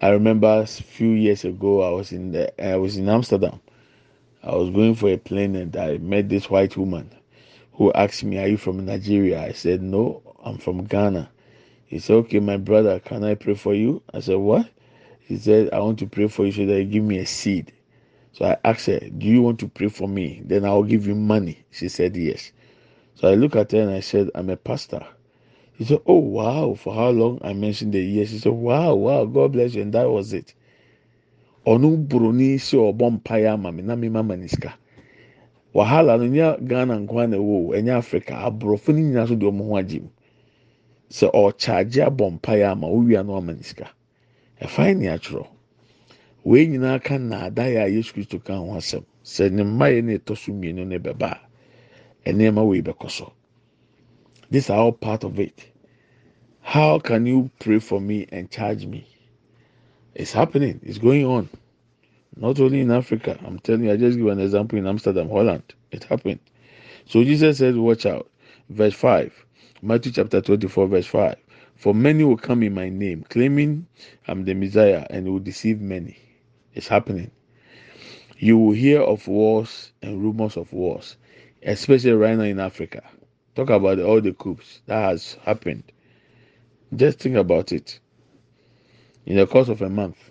I 0.00 0.10
remember 0.10 0.60
a 0.60 0.66
few 0.68 1.10
years 1.10 1.44
ago 1.44 1.82
I 1.82 1.90
was 1.90 2.12
in 2.12 2.30
the 2.30 2.64
I 2.64 2.76
was 2.76 2.96
in 2.96 3.08
Amsterdam. 3.08 3.58
I 4.44 4.54
was 4.56 4.70
going 4.70 4.94
for 4.94 5.08
a 5.08 5.16
plane 5.16 5.56
and 5.56 5.74
I 5.74 5.98
met 5.98 6.28
this 6.28 6.50
white 6.50 6.76
woman 6.76 7.10
who 7.72 7.90
asked 7.94 8.24
me, 8.24 8.38
Are 8.38 8.46
you 8.48 8.58
from 8.58 8.84
Nigeria? 8.84 9.42
I 9.42 9.52
said, 9.52 9.82
No, 9.82 10.22
I'm 10.44 10.58
from 10.58 10.84
Ghana. 10.84 11.30
He 11.86 11.98
said, 11.98 12.16
Okay, 12.16 12.40
my 12.40 12.58
brother, 12.58 13.00
can 13.00 13.24
I 13.24 13.36
pray 13.36 13.54
for 13.54 13.74
you? 13.74 14.02
I 14.12 14.20
said, 14.20 14.36
What? 14.36 14.68
He 15.20 15.38
said, 15.38 15.70
I 15.72 15.80
want 15.80 15.98
to 16.00 16.06
pray 16.06 16.28
for 16.28 16.44
you 16.46 16.52
so 16.52 16.66
that 16.66 16.82
you 16.82 16.84
give 16.84 17.04
me 17.04 17.18
a 17.18 17.26
seed. 17.26 17.72
So 18.32 18.44
I 18.44 18.58
asked 18.64 18.86
her, 18.86 19.00
Do 19.00 19.26
you 19.26 19.42
want 19.42 19.60
to 19.60 19.68
pray 19.68 19.88
for 19.88 20.08
me? 20.08 20.42
Then 20.44 20.66
I'll 20.66 20.82
give 20.84 21.06
you 21.06 21.14
money. 21.14 21.64
She 21.70 21.88
said, 21.88 22.16
Yes. 22.16 22.52
So 23.14 23.28
I 23.28 23.34
looked 23.36 23.56
at 23.56 23.72
her 23.72 23.80
and 23.80 23.90
I 23.92 24.00
said, 24.00 24.30
I'm 24.34 24.50
a 24.50 24.56
pastor. 24.58 25.06
He 25.74 25.84
said, 25.84 26.00
Oh, 26.06 26.18
wow. 26.18 26.74
For 26.74 26.94
how 26.94 27.10
long? 27.10 27.40
I 27.42 27.54
mentioned 27.54 27.94
the 27.94 28.00
years. 28.00 28.30
He 28.30 28.38
said, 28.40 28.52
Wow, 28.52 28.94
wow. 28.94 29.24
God 29.24 29.52
bless 29.52 29.74
you. 29.74 29.82
And 29.82 29.94
that 29.94 30.10
was 30.10 30.32
it. 30.34 30.54
Ɔno 31.66 31.96
buroni 32.08 32.58
sɛ 32.58 32.76
ɔbɔ 32.92 33.06
mpaeɛ 33.20 33.48
ama 33.54 33.72
me 33.72 33.82
na 33.82 33.94
me 33.96 34.08
mama 34.08 34.36
ne 34.36 34.46
sika. 34.48 34.74
Wahala 35.74 36.18
no 36.18 36.26
nyɛ 36.28 36.60
Ghana 36.68 36.98
nkoa 37.06 37.28
na 37.30 37.36
ɛwɔ 37.36 37.76
ɛnyɛ 37.78 37.96
Africa. 37.98 38.34
Aborɔfo 38.34 38.88
no 38.94 39.00
nyinaa 39.00 39.28
so 39.28 39.34
de 39.36 39.46
wɔn 39.46 39.58
ho 39.68 39.76
agye 39.76 40.00
mu. 40.00 40.10
Sɛ 41.10 41.32
ɔkyagye 41.32 42.06
abɔ 42.06 42.30
mpaeɛ 42.40 42.70
ama 42.72 42.86
owia 42.88 43.24
no 43.24 43.36
ama 43.36 43.54
ne 43.54 43.62
sika. 43.62 43.88
Ɛfae 44.60 44.96
ne 44.96 45.06
atwerɛ. 45.06 45.46
Wei 46.44 46.66
nyinaa 46.68 47.02
ka 47.02 47.14
nnaadaeɛ 47.16 47.84
a 47.86 47.88
Yesu 47.90 48.12
Kristo 48.14 48.38
ka 48.44 48.56
ho 48.56 48.66
asɛm. 48.76 49.04
Sɛ 49.24 49.50
ne 49.52 49.62
mmaeɛ 49.64 50.04
no 50.04 50.12
ɛtɔ 50.18 50.36
so 50.36 50.52
mmienu 50.52 50.86
no 50.86 50.98
bɛba 50.98 51.38
a, 52.26 52.32
nneɛma 52.32 52.66
wei 52.66 52.82
bɛkɔ 52.82 53.10
so. 53.10 53.32
These 54.50 54.70
are 54.70 54.78
all 54.78 54.92
part 54.92 55.24
of 55.24 55.40
it. 55.40 55.70
How 56.60 56.98
can 56.98 57.26
you 57.26 57.50
pray 57.58 57.78
for 57.78 58.00
me 58.00 58.26
and 58.30 58.50
charge 58.50 58.86
me? 58.86 59.06
It's 60.14 60.32
happening. 60.32 60.80
It's 60.82 60.98
going 60.98 61.26
on. 61.26 61.48
Not 62.36 62.60
only 62.60 62.80
in 62.80 62.90
Africa. 62.90 63.38
I'm 63.44 63.58
telling 63.58 63.84
you, 63.84 63.92
I 63.92 63.96
just 63.96 64.16
give 64.16 64.26
an 64.28 64.40
example 64.40 64.78
in 64.78 64.86
Amsterdam, 64.86 65.28
Holland. 65.28 65.62
It 65.90 66.04
happened. 66.04 66.40
So 67.06 67.22
Jesus 67.24 67.58
said, 67.58 67.76
Watch 67.76 68.06
out. 68.06 68.30
Verse 68.68 68.94
5. 68.94 69.44
Matthew 69.82 70.12
chapter 70.12 70.40
24, 70.40 70.86
verse 70.88 71.06
5. 71.06 71.36
For 71.76 71.94
many 71.94 72.24
will 72.24 72.36
come 72.36 72.62
in 72.62 72.74
my 72.74 72.88
name, 72.88 73.24
claiming 73.28 73.86
I'm 74.26 74.44
the 74.44 74.54
Messiah, 74.54 75.06
and 75.10 75.28
will 75.28 75.40
deceive 75.40 75.80
many. 75.80 76.16
It's 76.74 76.88
happening. 76.88 77.30
You 78.38 78.58
will 78.58 78.72
hear 78.72 79.02
of 79.02 79.26
wars 79.28 79.92
and 80.02 80.22
rumors 80.22 80.56
of 80.56 80.72
wars, 80.72 81.16
especially 81.62 82.12
right 82.12 82.36
now 82.36 82.44
in 82.44 82.60
Africa. 82.60 83.02
Talk 83.54 83.70
about 83.70 84.00
all 84.00 84.20
the 84.20 84.32
coups 84.32 84.80
that 84.86 85.10
has 85.10 85.36
happened. 85.42 85.84
Just 86.94 87.18
think 87.20 87.36
about 87.36 87.72
it. 87.72 88.00
In 89.26 89.36
the 89.36 89.46
course 89.46 89.68
of 89.68 89.82
a 89.82 89.88
month, 89.88 90.30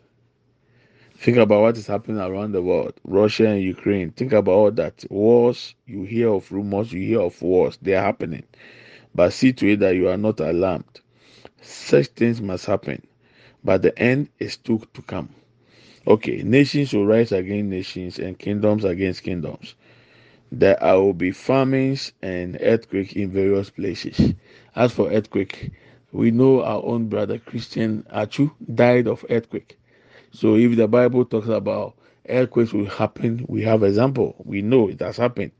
Think 1.24 1.38
about 1.38 1.62
what 1.62 1.78
is 1.78 1.88
happening 1.88 2.20
around 2.20 2.52
the 2.52 2.62
world, 2.62 2.96
Russia 3.06 3.48
and 3.48 3.62
Ukraine. 3.62 4.12
Think 4.12 4.34
about 4.34 4.52
all 4.52 4.72
that 4.72 5.06
wars. 5.10 5.74
You 5.88 6.04
hear 6.04 6.28
of 6.28 6.52
rumors, 6.52 6.92
you 6.92 7.00
hear 7.00 7.22
of 7.22 7.42
wars. 7.42 7.78
They 7.82 7.94
are 7.96 8.04
happening, 8.04 8.44
but 9.16 9.32
see 9.32 9.54
to 9.54 9.72
it 9.72 9.80
that 9.80 9.96
you 9.96 10.10
are 10.10 10.18
not 10.18 10.42
alarmed. 10.42 11.00
Such 11.62 12.08
things 12.08 12.42
must 12.42 12.66
happen, 12.66 13.08
but 13.64 13.84
the 13.84 13.98
end 13.98 14.28
is 14.38 14.52
still 14.52 14.80
to 14.80 15.02
come. 15.04 15.30
Okay, 16.06 16.44
nations 16.44 16.92
will 16.92 17.06
rise 17.06 17.32
against 17.32 17.70
nations 17.70 18.20
and 18.20 18.38
kingdoms 18.38 18.84
against 18.84 19.24
kingdoms. 19.24 19.76
There 20.52 20.78
will 20.82 21.14
be 21.14 21.32
famines 21.32 22.12
and 22.22 22.58
earthquake 22.60 23.16
in 23.16 23.32
various 23.32 23.70
places. 23.70 24.34
As 24.76 24.92
for 24.92 25.10
earthquake, 25.10 25.72
we 26.14 26.30
know 26.30 26.64
our 26.64 26.82
own 26.86 27.08
brother 27.10 27.40
Christian 27.40 28.06
Atsu 28.12 28.52
died 28.74 29.08
of 29.08 29.26
earthquake. 29.30 29.80
So 30.32 30.56
if 30.56 30.78
the 30.78 30.88
Bible 30.88 31.26
talks 31.26 31.48
about 31.48 31.96
earthquakes 32.30 32.72
will 32.72 32.86
happen, 32.86 33.46
we 33.50 33.64
have 33.64 33.84
example. 33.84 34.36
We 34.46 34.62
know 34.62 34.90
it 34.90 35.00
has 35.00 35.18
happened. 35.18 35.52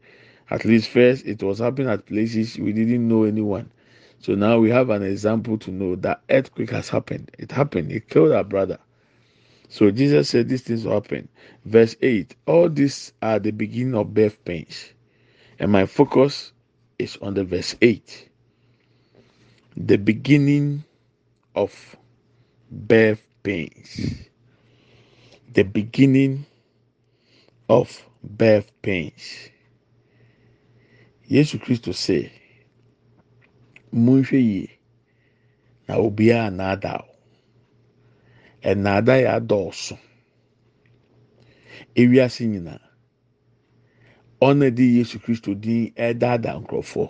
At 0.52 0.64
least 0.64 0.90
first, 0.90 1.26
it 1.26 1.42
was 1.42 1.58
happening 1.58 1.90
at 1.90 2.06
places 2.06 2.58
we 2.60 2.72
didn't 2.72 3.08
know 3.08 3.24
anyone. 3.24 3.72
So 4.20 4.36
now 4.36 4.60
we 4.60 4.70
have 4.70 4.92
an 4.92 5.02
example 5.02 5.58
to 5.58 5.72
know 5.72 5.96
that 5.98 6.22
earthquake 6.30 6.70
has 6.70 6.88
happened. 6.88 7.32
It 7.40 7.52
happened. 7.52 7.92
It 7.92 8.08
killed 8.08 8.32
our 8.32 8.44
brother. 8.44 8.78
So 9.70 9.90
Jesus 9.90 10.30
said 10.30 10.50
these 10.50 10.62
things 10.62 10.86
will 10.86 10.94
happen. 10.94 11.30
Verse 11.66 11.96
8 12.00 12.36
All 12.46 12.70
these 12.70 13.12
are 13.24 13.40
the 13.40 13.52
beginning 13.52 13.96
of 13.96 14.14
birth 14.14 14.46
pains. 14.46 14.94
And 15.58 15.72
my 15.72 15.88
focus 15.88 16.54
is 17.00 17.18
on 17.24 17.34
the 17.34 17.44
verse 17.44 17.76
8. 17.82 18.30
The 19.76 19.98
beginning 19.98 20.84
of 21.56 21.96
birth 22.70 23.24
pains. 23.42 24.28
The 25.54 25.64
beginning 25.64 26.46
of 27.68 28.06
birth 28.24 28.72
pains. 28.84 29.50
Yesu 31.30 31.58
Kristo 31.58 31.90
sɛ, 31.92 32.30
monhwɛ 33.94 34.38
yie 34.40 34.70
na 35.88 35.96
obiara 35.98 36.52
nnaadaa 36.54 37.02
wo. 37.08 37.14
Ɛnnaada 38.64 39.14
yɛ 39.26 39.30
adɔɔso. 39.40 39.98
Ewiase 41.96 42.46
nyinaa. 42.48 42.82
Ɔna 44.42 44.70
di 44.76 44.98
Yesu 45.00 45.18
Kristo 45.20 45.54
din 45.60 45.92
ɛdaadaa 45.98 46.62
nkurɔfoɔ. 46.62 47.10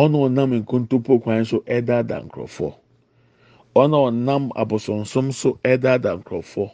Ɔna 0.00 0.16
ɔnam 0.26 0.50
nkontompo 0.60 1.12
kwan 1.22 1.44
so 1.50 1.58
ɛdaadaa 1.76 2.22
nkurɔfoɔ. 2.26 2.72
Ɔna 3.80 3.96
ɔnam 4.08 4.44
abosonsom 4.62 5.32
so 5.32 5.58
ɛdaadaa 5.64 6.16
nkurɔfoɔ. 6.20 6.68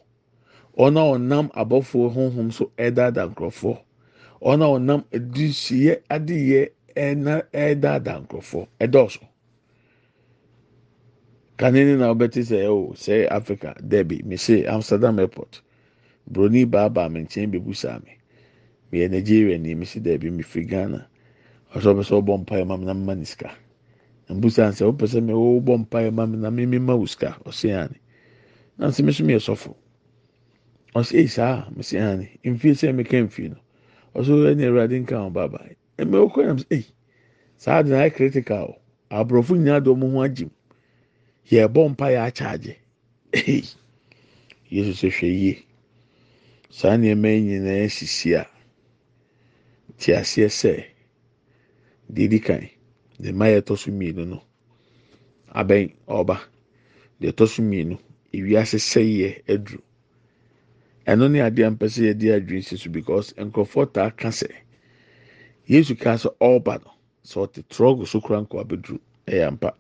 Ɔna 0.85 1.01
ɔnam 1.15 1.47
abɔfoɔ 1.61 2.05
honhom 2.15 2.51
so 2.53 2.65
ɛdaadaa 2.79 3.27
nkurɔfoɔ. 3.35 3.77
Ɔna 4.51 4.65
ɔnam 4.77 5.01
adusuyɛ 5.17 5.95
adeyɛ 6.11 6.71
ɛna 6.97 7.35
ɛdaadaa 7.53 8.19
nkurɔfoɔ. 8.27 8.67
Ɛdɔɔso. 8.81 9.21
kanene 11.59 11.95
na 11.97 12.07
ɔbɛte 12.13 12.41
sɛ 12.43 12.59
ɛwɔ 12.67 12.85
sɛ 13.05 13.15
africa 13.31 13.71
debi 13.81 14.23
mese 14.25 14.67
amsterdam 14.67 15.19
airport 15.21 15.63
broni 16.27 16.65
baaba 16.65 17.09
me 17.09 17.21
nkyɛn 17.23 17.53
bebusa 17.53 18.03
me 18.05 18.13
meyɛ 18.91 19.11
nigeria 19.11 19.59
ni 19.59 19.75
mese 19.75 20.01
debi 20.01 20.29
mefiri 20.31 20.67
ghana 20.69 21.07
ɔsɛ 21.75 21.89
ɔpɛ 21.93 22.03
sɛ 22.09 22.15
ɔbɔ 22.21 22.33
mpaeɛ 22.43 22.65
ma 22.67 22.77
me 22.77 22.85
na 22.87 22.95
mma 22.95 23.15
ne 23.17 23.25
sika. 23.25 23.51
Mbusa 24.29 24.73
sɛ 24.73 24.85
ɔpɛ 24.93 25.05
sɛ 25.13 25.19
me 25.23 25.33
ɔbɔ 25.33 25.73
mpaeɛ 25.87 26.13
ma 26.13 26.27
me 26.27 26.37
na 26.39 26.51
me 26.51 26.67
me 26.67 26.79
ma 26.79 26.95
wo 26.95 27.07
sika. 27.07 27.37
Ɔsɛ 27.45 27.69
ani 27.85 27.99
na 28.79 28.89
nse 28.89 29.01
me 29.05 29.13
so 29.13 29.25
me 29.25 29.35
yɛ 29.35 29.41
sɔfo. 29.41 29.75
Ɔsɛ 30.95 31.13
eyi 31.19 31.29
saa 31.29 31.69
mese 31.77 31.95
ani 31.95 32.29
mfie 32.45 32.73
sɛ 32.77 32.95
meka 32.95 33.17
mfie 33.27 33.49
no. 33.51 33.57
Ɔsɛ 34.15 34.33
ɛni 34.55 34.63
awurade 34.69 34.97
nka 35.03 35.17
ho 35.17 35.31
baaba 35.31 35.59
ɛmɛ 35.99 36.17
okɔ 36.29 36.39
yam 36.47 36.59
sɛ 36.59 36.67
eyi 36.71 36.87
saa 37.57 37.83
de 37.83 37.91
na 37.91 37.97
ayɛ 38.05 38.15
critical 38.15 38.77
aborɔfo 39.11 39.57
nyinaa 39.57 39.81
de 39.83 39.91
ɔmo 39.91 40.13
ho 40.13 40.23
agye 40.23 40.45
mu 40.45 40.51
yɛbɔ 41.51 41.89
mpa 41.93 42.07
yɛ 42.15 42.21
akyagye 42.29 42.77
yesu 44.69 44.93
sɛ 44.93 45.09
hwɛ 45.11 45.29
yie. 45.41 45.65
Saa 46.71 46.97
nneɛma 46.97 47.29
yi 47.35 47.41
nyinaa 47.43 47.89
sisi 47.89 48.33
a 48.41 48.47
te 49.99 50.13
aseɛ 50.13 50.49
sɛ 50.49 50.85
deɛ 52.15 52.29
di 52.31 52.39
kan 52.41 52.61
deɛ 53.21 53.33
mma 53.33 53.47
yɛ 53.49 53.61
ɛtɔ 53.61 53.79
so 53.79 53.91
mmienu 53.91 54.25
no 54.27 54.43
abɛn 55.55 55.93
ɔba. 56.09 56.37
Deɛ 57.21 57.33
ɛtɔ 57.33 57.49
so 57.49 57.63
mmienu 57.63 57.99
ewiase 58.33 58.79
sɛyɛ 58.79 59.43
aduru. 59.49 59.81
Ɛno 61.07 61.31
ne 61.31 61.39
adeɛ 61.41 61.71
mpɛ 61.77 61.87
sɛ 61.89 62.01
yɛde 62.13 62.27
adwene 62.37 62.63
si 62.65 62.77
so 62.77 62.91
because 62.91 63.33
nkurɔfoɔ 63.35 63.93
taa 63.93 64.11
ka 64.11 64.29
sɛ 64.29 64.51
yesu 65.67 65.95
kaa 65.97 66.15
sɛ 66.17 66.31
ɔba 66.41 66.83
no 66.85 66.91
sɛ 67.25 67.37
ɔte 67.47 67.63
trɔgo 67.69 68.07
so 68.07 68.21
kora 68.21 68.41
nkɔ 68.45 68.57
abɛduru 68.65 68.99
ɛyɛ 69.27 69.47
ampa. 69.49 69.75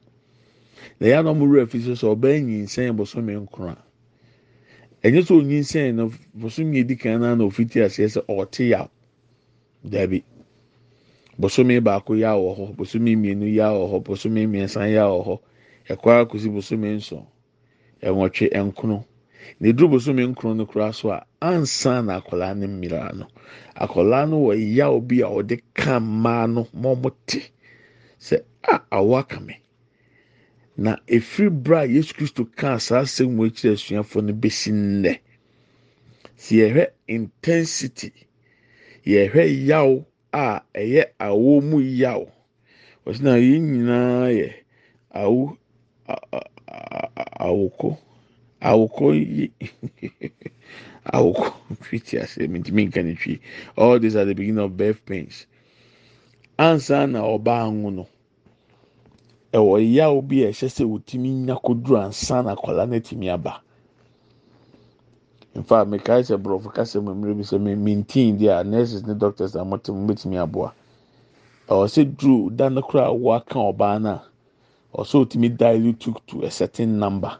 Na 1.00 1.06
ya 1.08 1.22
na 1.22 1.32
ɔmo 1.32 1.46
wura 1.48 1.66
fi 1.68 1.80
so 1.80 1.92
sɛ 1.92 2.16
ɔbɛn 2.16 2.44
nyinsɛn 2.46 2.96
bosome 2.96 3.32
nkora 3.46 3.76
ɛnyɛ 5.04 5.20
sɛ 5.26 5.32
onyinsɛn 5.40 5.94
no 5.94 6.12
bosome 6.34 6.74
edi 6.78 6.96
kan 6.96 7.20
na 7.20 7.34
na 7.34 7.44
ofiti 7.44 7.80
aseɛ 7.82 8.08
sɛ 8.08 8.20
ɔte 8.28 8.68
yaw 8.70 8.88
dabi 9.84 10.22
bosome 11.38 11.80
baako 11.82 12.14
yaw 12.18 12.38
wɔ 12.40 12.50
hɔ. 12.58 12.76
Bosome 12.76 13.16
mmienu 13.16 13.46
yaw 13.54 13.74
wɔ 13.80 13.86
hɔ. 13.92 14.04
Bosome 14.04 14.46
mmiɛnsa 14.46 14.90
yaw 14.92 15.10
wɔ 15.18 15.24
hɔ. 15.26 15.38
Ɛkɔ 15.92 16.08
akosi 16.20 16.48
bosome 16.52 16.88
nson 16.96 17.26
ɛnwɔtwe 18.02 18.46
ɛnkono 18.58 19.04
na 19.60 19.68
eduru 19.68 19.88
bosome 19.92 20.22
nkron 20.26 20.56
no 20.56 20.66
kora 20.66 20.92
so 20.92 21.10
a 21.10 21.24
ansa 21.40 22.02
na 22.04 22.20
akwadaa 22.20 22.54
no 22.56 22.66
mmira 22.68 23.12
no 23.14 23.26
akwadaa 23.76 24.28
no 24.28 24.36
wɔ 24.46 24.54
yaw 24.76 25.00
bi 25.00 25.16
a 25.22 25.26
ɔde 25.38 25.60
ka 25.74 25.98
mmaa 26.00 26.46
no 26.52 26.66
ma 26.74 26.88
ɔmo 26.94 27.10
te 27.26 27.40
sɛ 28.20 28.42
a 28.62 28.80
awo 28.92 29.16
aka 29.18 29.40
me. 29.40 29.54
na 30.76 30.96
efiri 31.06 31.50
bere 31.50 31.78
a 31.80 31.86
yesu 31.86 32.14
kristo 32.14 32.44
kaa 32.56 32.78
saa 32.78 33.02
asɛm 33.02 33.36
wɔ 33.36 33.46
akyire 33.48 33.74
asuafoɔ 33.74 34.24
no 34.24 34.32
besi 34.32 34.70
nnɛ 34.72 35.18
si 36.36 36.56
yɛhwɛ 36.56 36.84
intensity 37.08 38.12
yɛhwɛ 39.06 39.66
yaw 39.66 40.04
a 40.32 40.62
ɛyɛ 40.74 41.04
awo 41.20 41.60
mu 41.60 41.78
yaw. 41.80 42.22
Wɔsi 43.06 43.20
na 43.22 43.34
yɛn 43.36 43.62
nyinaa 43.72 44.28
yɛ 44.38 44.48
awo 45.14 45.56
awoko. 47.40 47.98
Awoko 48.62 49.12
yi 49.14 49.50
awoko. 51.14 51.52
Fiti 51.82 52.18
ase 52.18 52.46
mintimi 52.48 52.86
nka 52.88 53.02
ne 53.04 53.14
twi 53.14 53.40
all 53.76 53.98
these 53.98 54.16
are 54.16 54.24
the 54.24 54.34
beginning 54.34 54.64
of 54.64 54.76
birth 54.76 55.04
pains. 55.06 55.46
Ansa 56.58 57.06
na 57.10 57.20
ɔbaa 57.22 57.66
ho 57.82 57.90
no. 57.90 58.08
ɛwɔ 59.52 59.76
yaw 59.94 60.20
bi 60.22 60.44
a 60.44 60.48
ɛhyɛ 60.48 60.68
sɛ 60.68 60.84
wotumi 60.88 61.28
nya 61.44 61.56
koduro 61.56 62.00
ansa 62.00 62.42
na 62.42 62.54
akwadaa 62.56 62.88
no 62.88 62.96
atumi 62.96 63.28
aba 63.28 63.60
nfa 65.56 65.84
mekae 65.84 66.22
sɛ 66.22 66.36
borɔfo 66.42 66.72
kasa 66.74 67.00
mu 67.00 67.14
mmerɛ 67.14 67.34
bi 67.36 67.42
sɛ 67.44 67.58
mintin 67.76 68.38
deɛ 68.38 68.60
a 68.60 68.64
nurses 68.64 69.06
ne 69.06 69.14
doctors 69.14 69.54
a 69.54 69.60
wɔte 69.64 69.92
mu 69.94 70.06
betumi 70.06 70.36
aboa 70.38 70.72
ɛwɔ 71.68 71.84
sɛ 71.88 72.16
duro 72.16 72.50
da 72.50 72.68
no 72.68 72.80
koraa 72.82 73.08
a 73.10 73.14
wɔaka 73.14 73.58
ɔbaa 73.72 74.00
no 74.02 74.10
a 74.10 74.22
ɔsɛ 75.02 75.14
otumi 75.26 75.48
dilute 75.56 76.14
to 76.26 76.42
a 76.42 76.50
certain 76.50 76.98
number. 76.98 77.38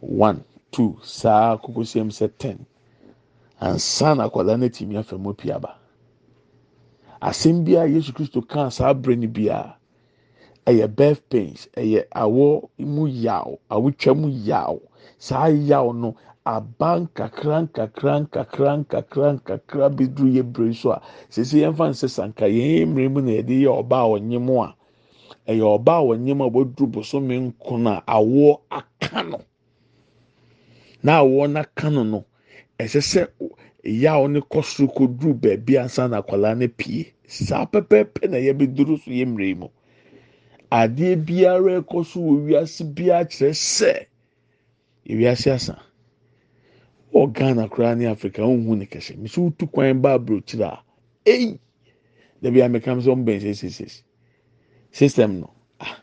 One 0.00 0.44
two 0.70 0.96
saa 1.02 1.56
koko 1.56 1.82
siam 1.84 2.10
sɛ 2.10 2.30
ten. 2.38 2.64
Ansa 3.60 4.14
na 4.16 4.28
akwadaa 4.28 4.58
no 4.58 4.66
atumi 4.68 4.96
afa 4.98 5.16
mu 5.18 5.32
pii 5.34 5.52
aba 5.52 5.74
asɛm 7.22 7.64
bi 7.64 7.72
a 7.72 7.86
yesu 7.86 8.12
kristo 8.12 8.40
kaa 8.46 8.68
saa 8.70 8.90
abere 8.92 9.16
no 9.16 9.26
biara. 9.28 9.74
ɛyɛ 10.66 10.94
birth 10.96 11.22
pains 11.30 11.68
ɛyɛ 11.76 12.04
awɔ 12.14 12.68
mu 12.78 13.06
yaw 13.06 13.56
awotwa 13.70 14.14
mu 14.16 14.28
yaw 14.28 14.78
saa 15.18 15.46
yaw 15.48 15.92
no 15.92 16.14
aba 16.54 16.90
nkakra 17.02 17.56
nkakra 17.66 18.12
nkakra 18.22 18.70
nkakra 18.80 19.28
nkakra 19.36 19.84
bi 19.96 20.04
duru 20.14 20.28
yɛ 20.36 20.42
bere 20.52 20.72
so 20.74 20.90
a. 20.92 21.02
Sisi 21.28 21.56
yɛn 21.62 21.74
fa 21.76 21.84
nsɛ 21.90 22.08
sanka 22.08 22.46
yɛn 22.46 22.86
mmerɛ 22.88 23.08
mu 23.12 23.20
na 23.20 23.32
yɛde 23.38 23.54
yɛ 23.64 23.70
ɔbaa 23.82 24.02
a 24.06 24.08
ɔnyem 24.14 24.48
a 24.64 24.74
ɛyɛ 25.50 25.66
ɔbaa 25.76 25.98
a 26.00 26.06
ɔnyem 26.12 26.40
a 26.40 26.46
wɔduru 26.54 26.86
bosome 26.92 27.34
nkron 27.50 27.86
a 27.86 28.02
awoɔ 28.06 28.60
aka 28.70 29.22
no. 29.22 29.40
Na 31.02 31.20
awoɔ 31.22 31.46
n'aka 31.50 31.90
no 31.92 32.02
no 32.04 32.24
ɛsɛ 32.78 33.00
sɛ 33.10 33.20
yaw 33.84 34.26
no 34.28 34.40
kɔ 34.40 34.62
soro 34.62 34.88
kɔ 34.94 35.18
duru 35.18 35.34
beebi 35.34 35.78
ansa 35.78 36.08
na 36.08 36.22
akwadaa 36.22 36.54
no 36.58 36.68
pie. 36.68 37.12
Saa 37.26 37.66
pɛpɛɛpɛ 37.66 38.30
na 38.30 38.36
yɛbɛduru 38.38 39.02
so 39.02 39.10
yɛ 39.10 39.26
mmerɛ 39.26 39.56
mu. 39.58 39.68
adeɛ 40.70 41.16
biara 41.26 41.80
ɛkɔ 41.80 42.04
so 42.06 42.20
wɔ 42.20 42.34
wiase 42.46 42.84
biara 42.94 43.24
kyerɛ 43.24 43.52
sɛ 43.54 43.92
ewiase 45.10 45.50
asa. 45.52 45.82
Wɔ 47.12 47.32
ghana 47.32 47.68
koraa 47.68 47.94
ne 47.96 48.06
africa 48.06 48.40
ohun 48.42 48.78
ne 48.78 48.86
kɛse. 48.86 49.16
Mesi 49.16 49.40
wotu 49.40 49.66
kwan 49.70 50.00
ba 50.02 50.14
aburokyire 50.18 50.64
a 50.64 50.82
eyi! 51.24 51.58
Dabi 52.42 52.62
ameka 52.62 52.92
sɛ 52.96 53.10
ɔmo 53.12 53.24
bɛn 53.24 53.40
sɛsɛsɛ 53.40 54.02
system 54.92 55.40
no 55.40 55.50
ah! 55.80 56.02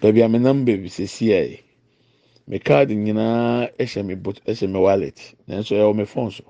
Dabi 0.00 0.22
amenam 0.22 0.64
baabi 0.64 0.88
sɛsi 0.88 1.30
a 1.32 1.42
yi 1.50 1.60
me 2.46 2.58
card 2.58 2.88
nyinaa 2.90 3.70
ɛhyɛ 3.78 4.04
me 4.06 4.14
bot 4.14 4.40
ɛhyɛ 4.46 4.70
me 4.70 4.78
wallet 4.78 5.34
nanso 5.48 5.76
ɛwɔ 5.76 5.96
me 5.96 6.04
phone 6.04 6.30
so. 6.30 6.44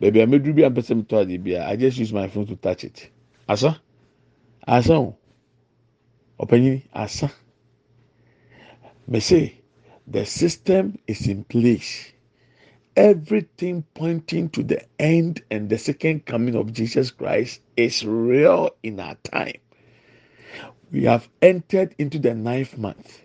Baabi 0.00 0.20
a 0.22 0.26
meduru 0.26 0.54
bi 0.56 0.62
a 0.62 0.70
mpɛ 0.70 0.80
sɛ 0.82 0.96
me 0.96 1.02
tɔ 1.02 1.20
ade 1.22 1.42
bi 1.44 1.50
a 1.52 1.66
i 1.68 1.76
just 1.76 1.98
use 1.98 2.12
my 2.12 2.28
phone 2.28 2.46
to 2.46 2.56
touch 2.56 2.84
it. 2.84 3.10
Asa? 3.48 3.80
Asa 4.66 4.94
o 5.00 5.16
ɔpanyin 6.40 6.82
asa. 6.92 7.30
Me 9.08 9.20
say 9.20 9.54
the 10.06 10.24
system 10.24 10.98
is 11.06 11.26
in 11.28 11.44
place 11.44 12.12
everything 12.96 13.84
pointing 13.94 14.50
to 14.50 14.62
the 14.62 14.82
end 15.00 15.42
and 15.50 15.68
the 15.70 15.78
second 15.78 16.26
coming 16.26 16.56
of 16.56 16.72
Jesus 16.72 17.10
Christ 17.10 17.62
is 17.76 18.04
real 18.04 18.70
in 18.82 19.00
our 19.00 19.16
time. 19.16 19.58
We 20.92 21.04
have 21.04 21.28
entered 21.42 21.94
into 21.98 22.18
the 22.18 22.34
ninth 22.34 22.78
month. 22.78 23.22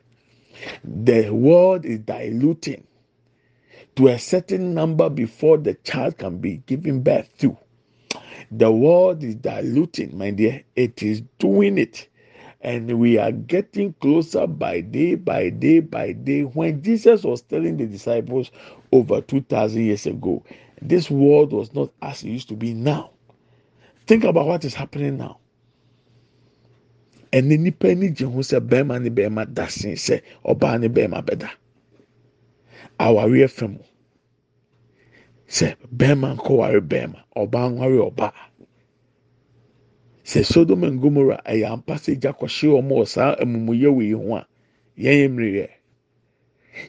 The 0.84 1.30
world 1.32 1.86
is 1.86 1.99
diluting 1.99 2.86
to 3.95 4.10
a 4.10 4.19
certain 4.19 4.73
number 4.73 5.10
before 5.10 5.58
the 5.58 5.76
child 5.76 6.17
can 6.17 6.39
be 6.39 6.58
given 6.67 7.04
birth 7.04 7.30
to. 7.39 7.58
The 8.52 8.71
world 8.71 9.23
is 9.23 9.36
diluting, 9.36 10.17
my 10.17 10.32
dear. 10.32 10.63
It 10.76 11.04
is 11.04 11.21
doing 11.39 11.78
it. 11.80 12.10
And 12.63 12.99
we 12.99 13.17
are 13.17 13.32
getting 13.32 13.93
closer 14.02 14.47
by 14.47 14.82
day 14.82 15.15
by 15.15 15.49
day 15.49 15.82
by 15.82 16.13
day. 16.13 16.43
When 16.43 16.82
Jesus 16.82 17.23
was 17.23 17.41
telling 17.43 17.78
the 17.78 17.86
disciples 17.86 18.52
over 18.91 19.21
2,000 19.21 19.84
years 19.84 20.06
ago, 20.08 20.43
this 20.82 21.12
world 21.12 21.54
was 21.54 21.73
not 21.73 21.91
as 22.02 22.23
it 22.23 22.30
used 22.30 22.49
to 22.49 22.56
be 22.56 22.73
now. 22.73 23.12
Think 24.08 24.23
about 24.23 24.47
what 24.47 24.65
is 24.65 24.73
happening 24.73 25.17
now. 25.17 25.39
ɛne 27.34 27.58
nipa 27.60 27.88
ani 27.89 28.10
gye 28.17 28.26
ho 28.28 28.39
sɛ 28.49 28.60
bɛrima 28.62 29.02
ne 29.02 29.10
bɛrima 29.10 29.43
da 29.54 29.65
sen 29.67 29.95
sɛ 29.95 30.21
ɔbaa 30.45 30.80
ne 30.80 30.88
bɛrima 30.88 31.19
bɛda 31.26 31.49
awareɛ 32.99 33.49
fam 33.49 33.80
sɛ 35.47 35.76
bɛrima 35.97 36.38
nkɔware 36.38 36.82
bɛrima 36.82 37.19
ɔbaa 37.36 37.67
nware 37.73 37.97
ɔbaa 38.10 38.34
sɛ 40.23 40.43
sodom 40.45 40.83
and 40.83 40.99
gomora 41.01 41.41
ɛyɛ 41.45 41.67
ampa 41.73 41.95
sɛ 41.95 42.19
gya 42.19 42.31
kɔhye 42.33 42.67
wɔn 42.71 42.88
wɔ 42.89 43.07
saa 43.07 43.36
amumuyɛ 43.41 43.89
wɔ 43.95 44.01
yi 44.03 44.12
ho 44.13 44.36
a 44.36 44.47
yɛn 44.97 45.17
yɛ 45.19 45.27
mmiri 45.29 45.51
yɛ 45.59 45.69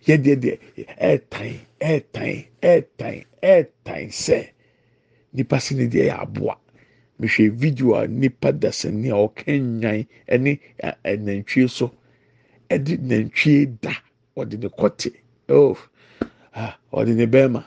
yɛdeɛ 0.06 0.34
deɛ 0.42 0.54
ɛɛtan 0.98 1.54
ɛɛtan 1.80 2.44
ɛɛtan 2.62 3.24
ɛɛtan 3.42 4.06
sɛ 4.10 4.38
nipa 5.32 5.60
si 5.60 5.74
ne 5.74 5.86
deɛ 5.86 6.04
yɛ 6.10 6.22
aboa. 6.22 6.56
Mehwɛ 7.20 7.50
video 7.50 7.94
a 7.94 8.06
nipa 8.08 8.52
dasani 8.52 9.10
a 9.10 9.14
ɔka 9.14 9.52
nyan 9.60 10.06
ɛne 10.28 10.58
nantwie 11.24 11.68
so. 11.70 11.92
Ɛde 12.70 12.98
nantwie 12.98 13.66
da. 13.80 13.92
Ɔde 14.36 14.58
ne 14.58 14.68
kɔte. 14.68 15.12
Oh 15.48 15.78
ah 16.54 16.76
ɔde 16.92 17.14
ne 17.14 17.26
bɛrima. 17.26 17.64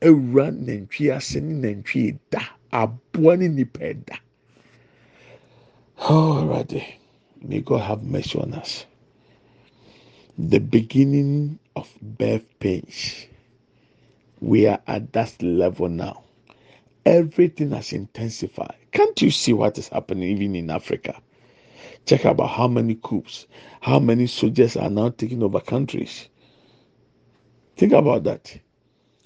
Ewura 0.00 0.50
nantwie 0.50 1.10
ase 1.14 1.36
ne 1.40 1.54
nantwie 1.54 2.18
da. 2.30 2.40
Aboa 2.72 3.36
ne 3.38 3.48
nipa 3.48 3.92
da 3.94 4.16
already 5.98 6.98
may 7.40 7.60
God 7.60 7.82
have 7.82 8.02
mercy 8.02 8.38
on 8.38 8.54
us 8.54 8.86
the 10.38 10.58
beginning 10.58 11.58
of 11.76 11.88
birth 12.02 12.44
pains 12.58 13.26
we 14.40 14.66
are 14.66 14.80
at 14.86 15.12
that 15.12 15.40
level 15.42 15.88
now 15.88 16.24
everything 17.06 17.70
has 17.70 17.92
intensified. 17.92 18.76
Can't 18.92 19.20
you 19.20 19.30
see 19.30 19.52
what 19.52 19.78
is 19.78 19.88
happening 19.88 20.30
even 20.30 20.56
in 20.56 20.70
Africa? 20.70 21.20
Check 22.06 22.24
about 22.24 22.48
how 22.48 22.68
many 22.68 22.96
coups, 22.96 23.46
how 23.80 23.98
many 23.98 24.26
soldiers 24.26 24.76
are 24.76 24.90
now 24.90 25.10
taking 25.10 25.42
over 25.42 25.60
countries. 25.60 26.28
Think 27.76 27.92
about 27.92 28.24
that. 28.24 28.58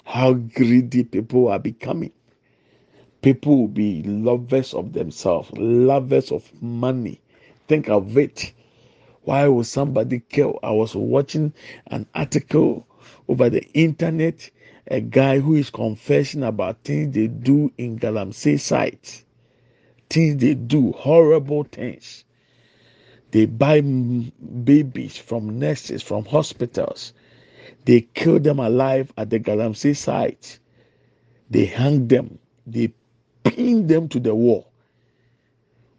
How 0.05 0.33
greedy 0.33 1.03
people 1.03 1.49
are 1.49 1.59
becoming. 1.59 2.11
People 3.21 3.57
will 3.57 3.67
be 3.67 4.03
lovers 4.03 4.73
of 4.73 4.93
themselves, 4.93 5.51
lovers 5.53 6.31
of 6.31 6.49
money. 6.61 7.19
Think 7.67 7.89
of 7.89 8.17
it. 8.17 8.53
Why 9.23 9.47
would 9.47 9.65
somebody 9.65 10.21
kill? 10.29 10.59
I 10.63 10.71
was 10.71 10.95
watching 10.95 11.53
an 11.87 12.07
article 12.15 12.87
over 13.27 13.49
the 13.49 13.63
internet 13.73 14.49
a 14.89 14.99
guy 15.01 15.39
who 15.39 15.55
is 15.55 15.69
confessing 15.69 16.43
about 16.43 16.83
things 16.83 17.13
they 17.13 17.27
do 17.27 17.71
in 17.77 17.99
Galamsey 17.99 18.59
sites, 18.59 19.23
things 20.09 20.41
they 20.41 20.55
do, 20.55 20.91
horrible 20.93 21.63
things. 21.63 22.23
They 23.31 23.45
buy 23.45 23.81
babies 23.81 25.15
from 25.17 25.59
nurses, 25.59 26.01
from 26.01 26.25
hospitals. 26.25 27.13
They 27.85 28.01
kill 28.01 28.39
them 28.39 28.59
alive 28.59 29.13
at 29.17 29.29
the 29.29 29.39
Galamsey 29.39 29.95
site. 29.95 30.57
They 31.51 31.65
hang 31.65 32.07
them. 32.07 32.39
They 32.65 32.91
pin 33.49 33.87
them 33.87 34.07
to 34.07 34.19
the 34.19 34.33
wall. 34.33 34.65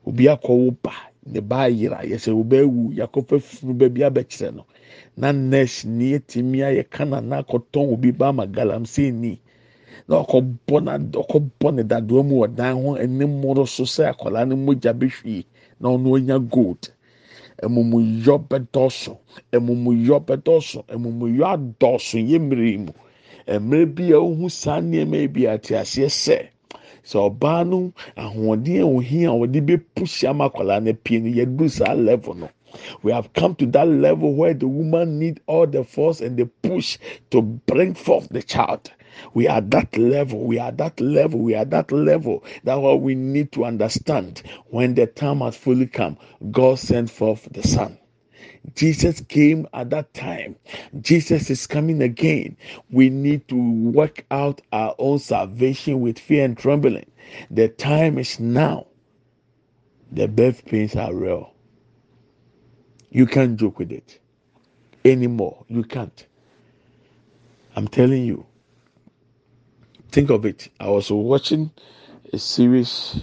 Obi 0.06 0.24
akɔwo 0.28 0.76
ba 0.82 0.92
ne 1.26 1.40
ba 1.40 1.66
ayira 1.68 2.00
yɛsɛ 2.04 2.30
obi 2.32 2.56
ewu 2.56 2.92
yakɔfɛ 2.94 3.40
funu 3.40 3.74
baabi 3.74 4.00
abɛkyerɛ 4.08 4.54
no. 4.54 4.64
Na 5.16 5.32
nurse 5.32 5.84
ni 5.84 6.12
etimi 6.14 6.58
ayɛ 6.62 6.88
kana 6.90 7.20
na 7.20 7.42
akɔtɔn 7.42 7.92
obi 7.92 8.10
ba 8.12 8.28
ama 8.28 8.46
galamsey 8.46 9.12
ni. 9.12 9.40
Na 10.08 10.22
ɔkɔbɔ 10.24 10.82
na 10.84 10.98
ɔkɔbɔ 10.98 11.74
ne 11.74 11.82
dadoa 11.82 12.22
mu 12.24 12.40
wɔ 12.40 12.54
dan 12.54 12.82
ho 12.82 12.94
anim 12.96 13.40
moro 13.40 13.64
so 13.66 13.84
sɛ 13.84 14.14
akwadaa 14.14 14.48
no 14.48 14.56
mogya 14.56 14.92
behwie 14.94 15.44
na 15.80 15.88
ɔno 15.90 16.12
onya 16.14 16.38
gold. 16.38 16.90
Amumuyɔ 17.62 18.48
bɛdɔɔso 18.48 19.18
amumuyɔ 19.52 20.24
bɛdɔɔso 20.24 20.84
amumuyɔ 20.88 21.44
adɔɔso 21.76 22.18
yɛ 22.26 22.38
mmiri 22.40 22.78
mu. 22.78 22.92
Mmerɛ 23.46 23.94
bi 23.94 24.12
a 24.12 24.18
ohun 24.18 24.48
saa 24.48 24.80
nneɛma 24.80 25.28
bi 25.32 25.46
ate 25.46 25.74
aseɛ 25.76 26.08
sɛ 26.08 26.48
sɛ 27.04 27.18
ɔbaa 27.30 27.66
no 27.68 27.92
ahoɔden 28.16 28.80
a 28.80 28.86
ohia 28.86 29.30
a 29.30 29.34
ɔde 29.34 29.60
bɛ 29.66 29.80
push 29.94 30.24
ama 30.24 30.48
akwadaa 30.48 30.82
no 30.82 30.92
pie 30.92 31.18
no 31.18 31.68
saa 31.68 31.94
level 31.94 32.34
no. 32.34 32.48
We 33.02 33.10
have 33.10 33.32
come 33.32 33.56
to 33.56 33.66
that 33.66 33.88
level 33.88 34.32
where 34.34 34.54
the 34.54 34.68
woman 34.68 35.18
need 35.18 35.40
all 35.46 35.66
the 35.66 35.82
force 35.82 36.20
and 36.20 36.36
the 36.36 36.46
push 36.46 36.98
to 37.30 37.42
bring 37.42 37.94
forth 37.94 38.28
the 38.28 38.42
child. 38.42 38.92
We 39.34 39.48
are 39.48 39.60
that 39.60 39.98
level. 39.98 40.40
We 40.40 40.58
are 40.60 40.70
that 40.72 41.00
level. 41.00 41.40
We 41.40 41.54
are 41.54 41.64
that 41.64 41.90
level. 41.90 42.44
That's 42.62 42.78
what 42.80 43.00
we 43.00 43.16
need 43.16 43.50
to 43.52 43.64
understand. 43.64 44.42
When 44.68 44.94
the 44.94 45.06
time 45.06 45.40
has 45.40 45.56
fully 45.56 45.88
come, 45.88 46.16
God 46.50 46.78
sent 46.78 47.10
forth 47.10 47.48
the 47.50 47.62
Son. 47.66 47.98
Jesus 48.74 49.20
came 49.22 49.66
at 49.74 49.90
that 49.90 50.12
time. 50.14 50.56
Jesus 51.00 51.50
is 51.50 51.66
coming 51.66 52.02
again. 52.02 52.56
We 52.90 53.10
need 53.10 53.48
to 53.48 53.56
work 53.56 54.24
out 54.30 54.60
our 54.72 54.94
own 54.98 55.18
salvation 55.18 56.00
with 56.00 56.18
fear 56.18 56.44
and 56.44 56.56
trembling. 56.56 57.10
The 57.50 57.68
time 57.68 58.18
is 58.18 58.40
now. 58.40 58.86
The 60.12 60.28
birth 60.28 60.64
pains 60.66 60.96
are 60.96 61.14
real. 61.14 61.54
You 63.10 63.26
can't 63.26 63.58
joke 63.58 63.78
with 63.78 63.92
it 63.92 64.20
anymore. 65.04 65.64
You 65.68 65.84
can't. 65.84 66.26
I'm 67.76 67.88
telling 67.88 68.24
you. 68.24 68.46
Think 70.10 70.30
of 70.30 70.44
it. 70.44 70.68
I 70.80 70.88
was 70.90 71.10
watching 71.10 71.70
a 72.32 72.38
series 72.38 73.20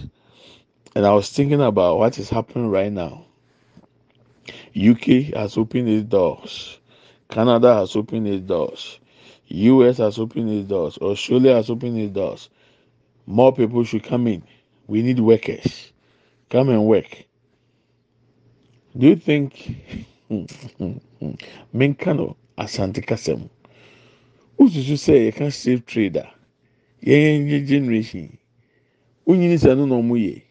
and 0.96 1.06
I 1.06 1.12
was 1.12 1.30
thinking 1.30 1.62
about 1.62 1.98
what 1.98 2.18
is 2.18 2.30
happening 2.30 2.68
right 2.68 2.92
now. 2.92 3.26
UK 4.78 5.34
has 5.34 5.58
opened 5.58 5.88
its 5.88 6.04
doors. 6.04 6.78
Canada 7.28 7.74
has 7.74 7.96
opened 7.96 8.28
its 8.28 8.44
doors. 8.46 9.00
US 9.48 9.98
has 9.98 10.18
opened 10.18 10.50
its 10.50 10.68
doors. 10.68 10.98
Australia 10.98 11.54
has 11.54 11.68
opened 11.68 11.98
its 11.98 12.12
doors. 12.14 12.48
More 13.26 13.52
people 13.52 13.82
should 13.84 14.04
come 14.04 14.26
in. 14.28 14.42
We 14.86 15.02
need 15.02 15.18
workers. 15.18 15.92
Come 16.48 16.68
and 16.68 16.86
work. 16.86 17.24
Do 18.96 19.08
you 19.08 19.16
think 19.16 19.52
Menkano 21.74 22.36
Asante 22.56 23.04
Kasem? 23.04 23.48
Who 24.58 24.68
should 24.70 24.84
you 24.86 24.96
say 24.96 25.26
you 25.26 25.32
can 25.32 25.50
save 25.50 25.84
trader? 25.86 26.28
Yẹn 27.02 27.66
generation. 27.66 28.38
Wọ́n 29.26 29.38
yìí 29.42 29.48
ní 29.52 29.58
sẹ́nu 29.58 29.84
náà 29.86 30.02
mú 30.08 30.16
yẹ. 30.16 30.42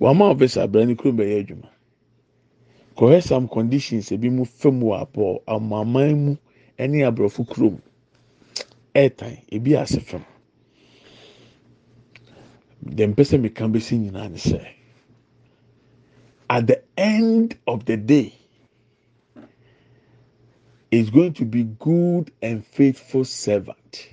Wàá 0.00 0.14
máa 0.18 0.34
bẹ̀sẹ̀ 0.34 0.62
abẹ́rẹ́ 0.66 0.86
ní 0.88 0.94
kúrò 0.96 1.12
bẹ̀yẹ 1.18 1.73
kɔhɛ 2.96 3.22
some 3.22 3.48
conditions 3.48 4.10
ebi 4.12 4.30
mu 4.30 4.44
fam 4.44 4.80
wɔ 4.80 5.00
abɔ 5.02 5.42
amaman 5.46 6.14
mu 6.24 6.36
ɛne 6.78 7.04
aborɔfo 7.08 7.46
kurom 7.48 7.78
ɛɛtan 8.94 9.38
ebi 9.52 9.76
ase 9.76 10.00
fam 10.00 10.24
dɛm 12.84 13.14
pɛ 13.14 13.22
sɛ 13.24 13.40
meka 13.40 13.64
bɛsi 13.68 13.98
nyinaa 13.98 14.28
ne 14.30 14.36
sɛ 14.38 14.60
at 16.50 16.66
the 16.66 16.82
end 16.96 17.56
of 17.66 17.84
the 17.86 17.96
day 17.96 18.32
is 20.94 21.10
going 21.10 21.32
to 21.34 21.44
be 21.44 21.64
good 21.64 22.30
and 22.40 22.64
faithful 22.64 23.24
servant. 23.24 24.08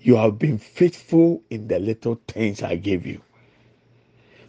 You 0.00 0.14
have 0.16 0.38
been 0.38 0.58
faithful 0.58 1.42
in 1.50 1.66
the 1.66 1.80
little 1.80 2.20
things 2.28 2.62
I 2.62 2.76
gave 2.76 3.04
you. 3.04 3.20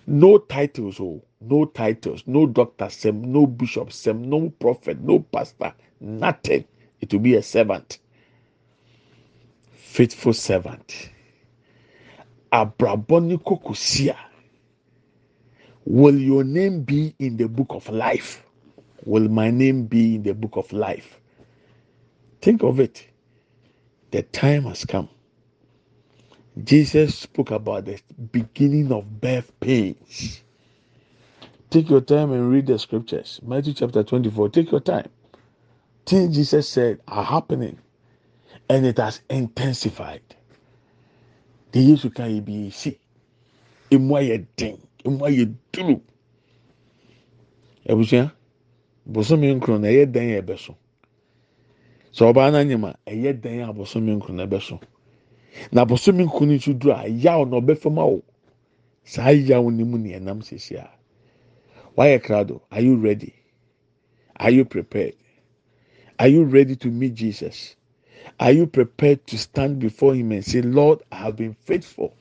No 0.06 0.38
titles, 0.38 1.00
oh, 1.00 1.24
no 1.42 1.66
titles, 1.66 2.24
no 2.28 2.48
doctor, 2.48 2.90
sem, 2.90 3.22
no 3.32 3.48
bishop, 3.48 3.92
sem, 3.92 4.30
no 4.30 4.50
prophet, 4.50 5.00
no 5.02 5.20
pastor, 5.20 5.74
nothing, 6.00 6.66
It 7.02 7.14
will 7.14 7.22
be 7.22 7.36
a 7.36 7.44
servant, 7.44 8.00
faithful 9.72 10.34
servant. 10.34 11.12
Abraboni 12.52 13.38
kokusia. 13.38 14.18
Will 15.86 16.20
your 16.20 16.44
name 16.44 16.84
be 16.84 17.16
in 17.20 17.38
the 17.38 17.48
book 17.48 17.68
of 17.72 17.90
life? 17.90 18.44
Will 19.06 19.30
my 19.30 19.52
name 19.52 19.86
be 19.86 20.16
in 20.16 20.24
the 20.24 20.34
book 20.34 20.58
of 20.58 20.72
life? 20.74 21.20
Think 22.42 22.64
of 22.64 22.80
it. 22.80 23.08
The 24.12 24.24
time 24.24 24.64
has 24.64 24.86
come. 24.86 25.10
Jesus 26.64 27.16
spoke 27.16 27.52
about 27.52 27.86
the 27.86 28.00
beginning 28.32 28.92
of 28.92 29.22
birth 29.22 29.52
pains. 29.60 30.44
Take 31.70 31.90
your 31.92 32.02
time 32.02 32.32
and 32.32 32.52
read 32.52 32.68
the 32.68 32.80
scriptures. 32.80 33.40
Matthew 33.44 33.74
chapter 33.74 34.04
24. 34.04 34.50
Take 34.50 34.72
your 34.72 34.82
time. 34.82 35.10
Things 36.06 36.36
Jesus 36.36 36.68
said 36.70 37.00
are 37.08 37.24
happening 37.24 37.78
and 38.70 38.86
it 38.86 38.98
has 38.98 39.22
intensified. 39.30 40.24
The 41.72 41.80
Yesu 41.92 42.14
kan 42.16 42.32
yi 42.32 42.42
bi 42.42 42.52
esi. 42.70 42.98
Emu 43.92 44.16
ayɛ 44.16 44.46
den. 44.56 44.80
Emu 45.06 45.20
ayɛ 45.20 45.56
duru. 45.72 46.02
Ebusua. 47.88 48.32
Bosomi 49.08 49.54
nkron 49.60 49.82
na 49.82 49.88
ɛyɛ 49.90 50.12
den 50.12 50.30
yɛ 50.30 50.42
bɛ 50.42 50.58
so. 50.60 50.76
Sɛ 52.14 52.34
ɔbaa 52.34 52.52
n'anyim 52.52 52.86
a 52.86 52.96
ɛyɛ 53.10 53.44
na 54.34 54.46
ɛbɛ. 54.46 54.82
Na 55.72 55.86
bosomi 55.86 56.26
nkron 56.26 56.50
nso 56.50 56.74
duru 56.74 56.94
a 56.96 57.08
yaw 57.08 57.44
na 57.46 57.60
ɔbɛfam 57.62 58.00
awo. 58.00 58.24
Saa 59.04 59.30
yaw. 59.30 59.70
Wayɛ 62.00 62.24
krado. 62.24 62.62
Are 62.72 62.80
you 62.80 62.96
ready? 62.96 63.34
Are 64.38 64.50
you 64.50 64.64
prepared? 64.64 65.16
Are 66.18 66.30
you 66.30 66.46
ready 66.46 66.78
to 66.78 66.88
meet 66.88 67.14
Jesus? 67.14 67.76
Are 68.40 68.54
you 68.54 68.68
prepared 68.68 69.28
to 69.28 69.38
stand 69.38 69.80
before 69.80 70.16
Him 70.16 70.32
and 70.32 70.46
say, 70.46 70.62
Lord, 70.62 71.02
I 71.12 71.18
have 71.18 71.36
been 71.36 71.54
faithful. 71.54 72.14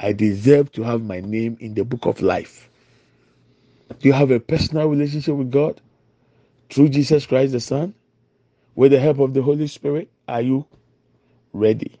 I 0.00 0.14
deserve 0.14 0.72
to 0.72 0.82
have 0.84 1.02
my 1.02 1.20
name 1.20 1.58
in 1.60 1.74
the 1.74 1.84
book 1.84 2.06
of 2.06 2.22
life. 2.22 2.70
Do 4.00 4.08
you 4.08 4.14
have 4.14 4.30
a 4.30 4.40
personal 4.40 4.88
relationship 4.88 5.34
with 5.34 5.50
God 5.50 5.82
through 6.70 6.88
Jesus 6.88 7.26
Christ 7.26 7.52
the 7.52 7.60
Son? 7.60 7.92
With 8.74 8.92
the 8.92 9.00
help 9.00 9.18
of 9.18 9.34
the 9.34 9.42
Holy 9.42 9.66
Spirit, 9.66 10.08
are 10.26 10.40
you 10.40 10.64
ready? 11.52 12.00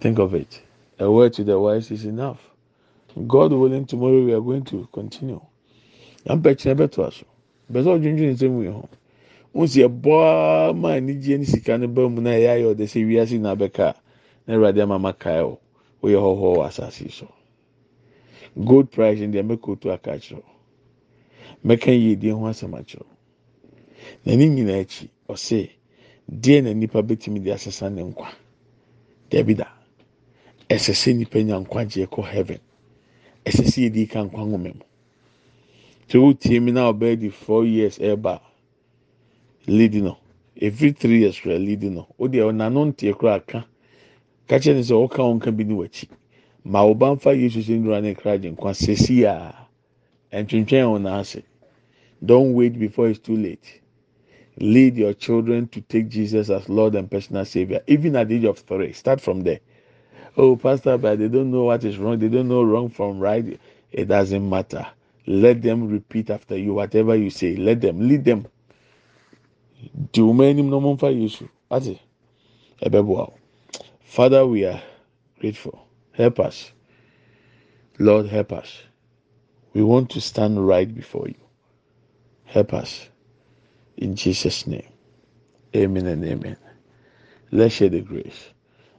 Think 0.00 0.18
of 0.18 0.34
it. 0.34 0.60
A 0.98 1.10
word 1.10 1.32
to 1.34 1.44
the 1.44 1.58
wise 1.58 1.90
is 1.90 2.04
enough. 2.04 2.40
God 3.16 3.52
willing, 3.52 3.86
tomorrow 3.86 4.22
we 4.24 4.34
are 4.34 4.40
going 4.42 4.64
to 4.64 4.86
continue. 4.92 5.40
Yampa 6.26 6.54
kyerɛ 6.54 6.74
bɛto 6.76 7.06
aso. 7.06 7.24
Bɛsɛ 7.72 7.88
ɔdwendwen 7.96 8.34
nsɛm 8.34 8.58
wei 8.58 8.66
ho. 8.66 8.88
Wosi 9.54 9.88
ɛbɔa 9.88 10.76
ma 10.76 10.88
anigye 10.96 11.38
ne 11.38 11.44
sika 11.44 11.78
ne 11.78 11.86
ba 11.86 12.08
mu 12.10 12.20
na 12.20 12.30
ɛyɛ 12.30 12.48
ayɛ 12.60 12.74
ɔde 12.74 12.84
sɛ 12.84 13.06
wiase 13.06 13.38
na 13.40 13.54
abɛka 13.54 13.94
na 14.46 14.54
awurade 14.54 14.82
ama 14.82 14.98
ma 14.98 15.12
kae 15.12 15.40
o. 15.40 15.58
Woyɛ 16.02 16.18
hɔhɔ 16.20 16.56
wɔ 16.56 16.66
asase 16.66 17.10
so. 17.10 17.26
Gold 18.62 18.90
price 18.90 19.20
in 19.20 19.32
deɛ 19.32 19.42
mɛka 19.46 19.68
otu 19.72 19.90
aka 19.90 20.10
akyerɛ. 20.12 20.42
Mɛka 21.64 21.86
yie 21.98 22.16
die 22.16 22.28
ho 22.30 22.40
asɛm 22.40 22.74
akyerɛ. 22.76 23.06
N'ani 24.26 24.48
nyinaa 24.50 24.80
akyi, 24.84 25.08
ɔse, 25.28 25.70
deɛ 26.30 26.62
na 26.64 26.72
nipa 26.74 27.02
bɛtumi 27.02 27.42
de 27.42 27.50
asesa 27.52 27.88
ne 27.90 28.02
nkwa. 28.02 28.28
Dabi 29.30 29.54
da, 29.56 29.68
ɛsɛ 30.68 30.92
sɛ 30.92 31.16
nipa 31.16 31.38
nya 31.42 31.58
nkwagyeɛ 31.64 32.06
kɔ 32.08 32.22
heaven. 32.26 32.60
Ɛsɛ 33.46 33.64
sɛ 33.72 33.80
yɛdi 33.84 34.08
ka 34.10 34.20
nkwa 34.24 34.42
nwoma 34.44 34.70
mu. 34.74 34.84
Tí 36.08 36.18
o 36.18 36.32
tie 36.32 36.60
mi 36.60 36.72
na 36.72 36.90
ɔbɛyɛ 36.92 37.18
di 37.18 37.28
four 37.30 37.64
years 37.64 37.98
ɛɛba 37.98 38.40
leadi 39.66 40.02
no. 40.02 40.18
Every 40.60 40.92
three 40.92 41.20
years 41.20 41.38
kura 41.40 41.58
leadi 41.58 41.90
no. 41.90 42.06
O 42.18 42.26
deɛ 42.28 42.50
ɔnano 42.50 42.92
nteɛ 42.92 43.16
kura 43.18 43.34
aka. 43.34 43.66
Kakyɛ 44.48 44.74
ne 44.74 44.80
sɛ 44.82 44.94
ɔka 45.08 45.20
ɔnka 45.22 45.56
bi 45.56 45.64
ne 45.64 45.74
w'akyi. 45.74 46.08
Ma 46.64 46.82
ɔba 46.82 47.16
nfa 47.16 47.34
yesu 47.38 47.60
sɛ 47.60 47.78
nura 47.80 48.00
ne 48.02 48.14
kra 48.14 48.38
gye 48.38 48.50
nkwa. 48.50 48.72
Sɛsi 48.74 49.24
a 49.24 49.54
ntwentwɛn 50.42 50.86
wɔn 50.90 51.02
n'ase. 51.02 51.42
Don't 52.24 52.54
wait 52.54 52.78
before 52.78 53.08
it's 53.08 53.18
too 53.20 53.36
late. 53.36 53.80
Lead 54.58 54.96
your 54.96 55.12
children 55.12 55.68
to 55.68 55.82
take 55.82 56.08
jesus 56.08 56.48
as 56.48 56.66
lord 56.68 56.94
and 56.94 57.10
personal 57.10 57.44
savior 57.44 57.80
even 57.86 58.16
at 58.16 58.28
the 58.28 58.36
age 58.36 58.44
of 58.44 58.58
three. 58.58 58.92
Start 58.92 59.20
from 59.20 59.42
there 59.42 59.60
oh 60.36 60.56
pastor 60.56 60.98
but 60.98 61.18
they 61.18 61.28
don't 61.28 61.50
know 61.50 61.64
what 61.64 61.84
is 61.84 61.98
wrong. 61.98 62.18
They 62.18 62.28
don't 62.28 62.48
know 62.48 62.62
wrong 62.62 62.90
from 62.90 63.18
right. 63.20 63.60
It 63.92 64.06
doesn't 64.08 64.48
matter. 64.48 64.86
Let 65.26 65.62
them 65.62 65.88
repeat 65.88 66.30
after 66.30 66.56
you 66.58 66.74
whatever 66.74 67.16
you 67.16 67.30
say. 67.30 67.56
Let 67.56 67.80
them. 67.80 68.00
Lead 68.08 68.24
them. 68.24 68.46
Father 74.04 74.46
we 74.46 74.64
are 74.64 74.82
grateful. 75.40 75.86
Help 76.12 76.40
us. 76.40 76.72
Lord 77.98 78.26
help 78.28 78.52
us. 78.52 78.82
We 79.74 79.82
want 79.82 80.10
to 80.10 80.20
stand 80.20 80.66
right 80.66 80.92
before 80.92 81.28
you. 81.28 81.34
Help 82.44 82.74
us. 82.74 83.08
In 83.96 84.16
jesus 84.16 84.66
name. 84.66 84.88
Amen 85.74 86.06
and 86.06 86.24
amen. 86.24 86.56
Let's 87.52 87.74
share 87.74 87.88
the 87.90 88.00
grace 88.00 88.50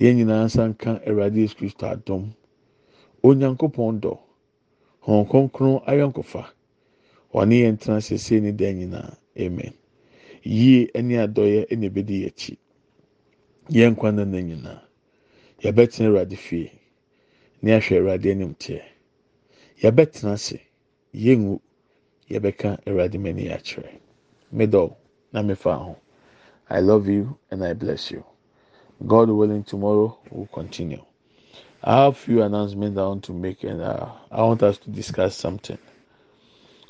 Yɛn 0.00 0.16
nyinaa 0.16 0.44
nsa 0.46 0.62
nka 0.70 0.90
Awurade 1.08 1.40
Yesu 1.42 1.56
Kristo 1.58 1.86
adom. 1.94 2.24
Onyankopɔn 3.28 4.00
dɔ. 4.02 4.12
Hɔn 5.06 5.28
kronkron 5.30 5.82
ayɔnkofa. 5.90 6.42
Ɔne 7.34 7.54
yɛn 7.64 7.78
tena 7.80 8.00
sese 8.00 8.40
ne 8.40 8.52
dan 8.52 8.76
nyinaa. 8.78 9.16
Amen. 9.38 9.74
Yie 10.44 10.90
ne 11.02 11.16
adɔyɛ 11.26 11.70
na 11.78 11.86
ebedi 11.86 12.16
yɛn 12.22 12.28
akyi. 12.32 12.58
Yɛn 13.70 13.92
nkwa 13.96 14.10
nna 14.12 14.40
nyinaa. 14.42 14.82
Yɛbɛtena 15.62 16.06
Awurade 16.08 16.36
fie. 16.36 16.72
Ne 17.62 17.72
ahwɛ 17.72 17.96
Awurade 17.98 18.26
anim 18.32 18.54
teɛ. 18.54 18.82
Yɛbɛtena 19.82 20.32
ase. 20.32 20.60
Yɛngu. 21.14 21.60
Yɛbɛka 22.30 22.80
Awurade 22.86 23.18
m'ani 23.18 23.48
akyerɛ. 23.50 24.00
Medɔw 24.54 24.96
na 25.32 25.42
mefa 25.42 25.74
ho. 25.76 25.96
I 26.70 26.80
love 26.80 27.08
you 27.08 27.38
and 27.50 27.64
I 27.64 27.74
bless 27.74 28.10
you. 28.12 28.24
God 29.06 29.30
willing, 29.30 29.64
tomorrow 29.64 30.18
we'll 30.30 30.46
continue. 30.48 31.04
I 31.82 32.04
have 32.04 32.18
few 32.18 32.42
announcements 32.42 32.98
I 32.98 33.02
want 33.06 33.24
to 33.24 33.32
make, 33.32 33.64
and 33.64 33.80
uh, 33.80 34.10
I 34.30 34.42
want 34.42 34.62
us 34.62 34.78
to 34.78 34.90
discuss 34.90 35.36
something. 35.36 35.78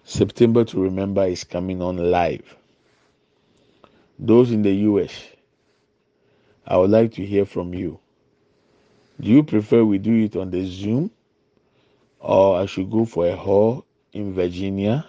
September 0.05 0.65
to 0.65 0.81
remember 0.83 1.25
is 1.27 1.45
coming 1.45 1.83
on 1.83 1.97
live. 1.99 2.57
Those 4.19 4.53
in 4.53 4.63
the 4.63 4.73
US, 4.73 5.13
I 6.67 6.77
would 6.79 6.91
like 6.91 7.15
to 7.15 7.27
hear 7.27 7.47
from 7.47 7.75
you. 7.75 8.01
Do 9.21 9.29
you 9.31 9.43
prefer 9.45 9.85
we 9.85 9.99
do 9.99 10.25
it 10.25 10.37
on 10.37 10.51
the 10.51 10.67
Zoom, 10.67 11.11
or 12.21 12.59
I 12.61 12.67
should 12.67 12.91
go 12.91 13.05
for 13.05 13.29
a 13.29 13.37
hall 13.37 13.87
in 14.13 14.35
Virginia 14.35 15.07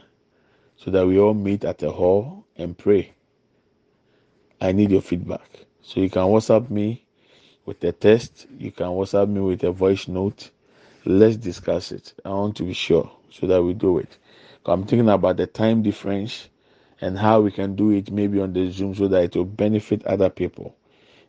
so 0.77 0.91
that 0.91 1.07
we 1.07 1.19
all 1.19 1.33
meet 1.33 1.65
at 1.65 1.83
a 1.83 1.91
hall 1.91 2.45
and 2.57 2.77
pray? 2.77 3.13
I 4.61 4.71
need 4.73 4.91
your 4.91 5.01
feedback. 5.01 5.65
So 5.83 5.99
you 5.99 6.09
can 6.09 6.23
WhatsApp 6.23 6.69
me 6.69 7.05
with 7.65 7.83
a 7.83 7.91
text. 7.91 8.47
You 8.57 8.71
can 8.71 8.87
WhatsApp 8.87 9.29
me 9.29 9.41
with 9.41 9.63
a 9.63 9.71
voice 9.71 10.07
note. 10.07 10.51
Let's 11.05 11.37
discuss 11.37 11.91
it. 11.91 12.13
I 12.23 12.29
want 12.29 12.57
to 12.57 12.63
be 12.63 12.73
sure 12.73 13.11
so 13.31 13.47
that 13.47 13.63
we 13.63 13.73
do 13.73 13.97
it. 13.97 14.17
I'm 14.65 14.85
thinking 14.85 15.09
about 15.09 15.37
the 15.37 15.47
time 15.47 15.81
difference 15.81 16.49
and 17.01 17.17
how 17.17 17.41
we 17.41 17.51
can 17.51 17.75
do 17.75 17.89
it 17.91 18.11
maybe 18.11 18.39
on 18.39 18.53
the 18.53 18.69
Zoom 18.71 18.93
so 18.95 19.07
that 19.07 19.23
it 19.23 19.35
will 19.35 19.45
benefit 19.45 20.05
other 20.05 20.29
people. 20.29 20.75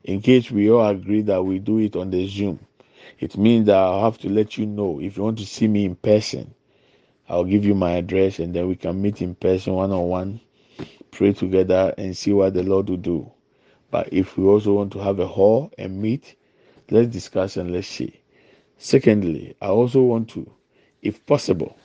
In 0.05 0.20
case 0.20 0.50
we 0.50 0.70
all 0.70 0.86
agree 0.86 1.22
that 1.22 1.42
we 1.42 1.59
do 1.59 1.78
it 1.78 1.96
on 1.96 2.11
the 2.11 2.28
Zoom, 2.28 2.61
it 3.18 3.38
means 3.38 3.66
that 3.66 3.76
I'll 3.76 4.05
have 4.05 4.18
to 4.18 4.28
let 4.28 4.59
you 4.59 4.66
know 4.66 5.00
if 5.00 5.16
you 5.16 5.22
want 5.22 5.38
to 5.38 5.46
see 5.46 5.68
me 5.68 5.86
in 5.86 5.96
person. 5.96 6.55
I'll 7.28 7.44
give 7.44 7.64
you 7.64 7.74
my 7.74 7.92
address 7.92 8.38
and 8.38 8.55
then 8.55 8.68
we 8.68 8.76
can 8.76 9.00
meet 9.00 9.22
in 9.22 9.34
person 9.34 9.72
one 9.74 9.92
on 9.92 10.09
one, 10.09 10.40
pray 11.11 11.32
together, 11.32 11.94
and 11.98 12.16
see 12.16 12.34
what 12.34 12.55
the 12.55 12.64
Lord 12.64 12.90
will 12.90 12.98
do. 12.98 13.32
But 13.93 14.12
if 14.12 14.38
we 14.38 14.47
also 14.47 14.74
want 14.74 14.93
to 14.95 15.01
have 15.01 15.20
a 15.20 15.28
hall 15.28 15.72
and 15.78 16.03
meet, 16.03 16.36
let's 16.90 17.11
discuss 17.11 17.59
and 17.59 17.72
let's 17.72 17.88
see. 17.88 18.20
Secondly, 18.78 19.57
I 19.62 19.68
also 19.68 20.03
want 20.03 20.30
to, 20.30 20.51
if 21.03 21.24
possible, 21.26 21.76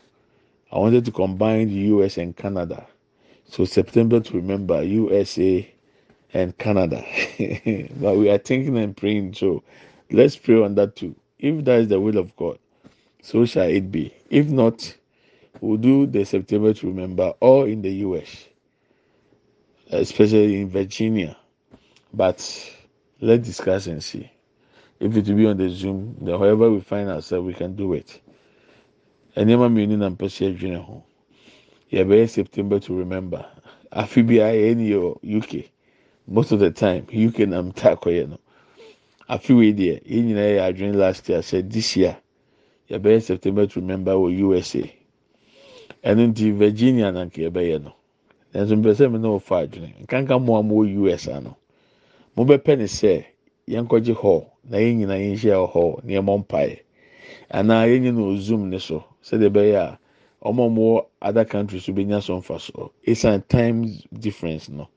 I 0.71 0.79
wanted 0.79 1.05
to 1.05 1.11
combine 1.11 1.69
the 1.69 1.75
US 1.97 2.17
and 2.17 2.35
Canada 2.37 2.87
So 3.49 3.65
September 3.65 4.19
to 4.19 4.33
remember 4.35 4.83
USA 4.83 5.69
and 6.33 6.57
Canada. 6.57 7.05
but 8.01 8.17
we 8.17 8.29
are 8.29 8.37
thinking 8.39 8.77
and 8.77 8.95
praying. 8.97 9.35
So 9.35 9.63
let's 10.11 10.35
pray 10.37 10.61
on 10.63 10.75
that 10.75 10.95
too. 10.95 11.15
If 11.39 11.65
that 11.65 11.81
is 11.81 11.87
the 11.89 11.99
will 11.99 12.17
of 12.17 12.35
God, 12.37 12.59
so 13.23 13.45
shall 13.45 13.69
it 13.69 13.91
be. 13.91 14.13
If 14.29 14.47
not, 14.47 14.95
we'll 15.61 15.77
do 15.77 16.07
the 16.07 16.25
September 16.25 16.73
to 16.73 16.87
remember 16.87 17.33
all 17.41 17.65
in 17.65 17.81
the 17.81 17.91
US, 18.07 18.47
especially 19.91 20.61
in 20.61 20.69
Virginia. 20.69 21.37
But 22.13 22.39
let's 23.21 23.45
discuss 23.47 23.87
and 23.87 24.03
see. 24.03 24.31
If 24.99 25.15
it 25.15 25.27
will 25.27 25.35
be 25.35 25.45
on 25.47 25.57
the 25.57 25.69
Zoom, 25.69 26.15
then 26.21 26.37
however 26.39 26.71
we 26.71 26.79
find 26.81 27.09
ourselves, 27.09 27.45
we 27.45 27.53
can 27.53 27.75
do 27.75 27.93
it. 27.93 28.19
nneɛma 29.35 29.69
mmienu 29.69 29.97
na 29.97 30.09
mpɛ 30.09 30.25
sɛ 30.29 30.47
adwene 30.55 30.77
ho 30.83 31.03
yɛbɛyɛ 31.91 32.27
september 32.29 32.79
to 32.79 32.95
remember. 32.95 33.45
Afi 33.91 34.21
bi 34.27 34.35
a 34.41 35.37
uk 35.37 35.53
most 36.27 36.51
of 36.51 36.59
the 36.59 36.71
time 36.71 37.05
uk 37.13 37.39
na 37.47 37.61
mta 37.61 37.95
akɔyɛ 37.95 38.29
no 38.29 38.37
afi 39.29 39.53
wei 39.55 39.73
deɛ 39.73 40.01
yɛn 40.03 40.25
nyinaa 40.25 40.73
yɛ 40.73 40.95
last 40.95 41.29
year 41.29 41.39
sɛ 41.39 41.69
this 41.71 41.95
year 41.95 42.17
yɛbɛyɛ 42.89 43.21
september 43.21 43.65
to 43.67 43.79
remember 43.79 44.11
wɔ 44.13 44.29
usa 44.57 44.83
ɛno 46.03 46.27
nti 46.33 46.51
virginia 46.51 47.11
na 47.11 47.25
nka 47.25 47.49
yɛbɛyɛ 47.49 47.83
no 47.83 47.93
nanso 48.53 48.75
mpɛ 48.75 48.91
sɛ 48.95 49.11
mi 49.11 49.19
na 49.19 49.27
ɔfa 49.29 49.63
adwene 49.67 49.93
nkanka 50.05 50.39
mu 50.43 50.55
a 50.55 50.63
mo 50.63 50.83
wɔ 50.83 51.13
us 51.13 51.27
ano 51.27 51.55
mo 52.37 52.45
bɛpɛ 52.45 52.77
ne 52.77 52.85
sɛ 52.85 53.25
yɛn 53.67 53.87
kɔgye 53.89 54.13
hall 54.13 54.45
na 54.69 54.77
yɛn 54.77 54.97
nyinaa 54.99 55.17
yɛn 55.17 55.37
hyia 55.41 55.57
wɔ 55.57 55.67
hall 55.73 55.99
na 56.03 56.13
yɛn 56.13 56.25
mɔ 56.25 56.37
mpaeɛ. 56.45 56.77
Anaa 57.49 57.87
yɛn 57.89 58.01
nyinaa 58.05 58.25
wɔ 58.29 58.37
zoom 58.37 58.69
ne 58.69 58.77
so 58.77 59.03
sɛdeɛ 59.25 59.49
ɛbɛyɛ 59.49 59.75
a 59.81 59.97
wɔn 60.53 60.59
a 60.61 60.69
wɔwɔ 60.79 61.05
other 61.23 61.45
countries 61.45 61.83
so 61.85 61.93
bɛnya 61.93 62.21
so 62.21 62.37
mfa 62.37 62.59
so. 62.61 62.91
Esan 63.07 63.41
time 63.49 63.89
difference 64.19 64.69
no. 64.69 64.87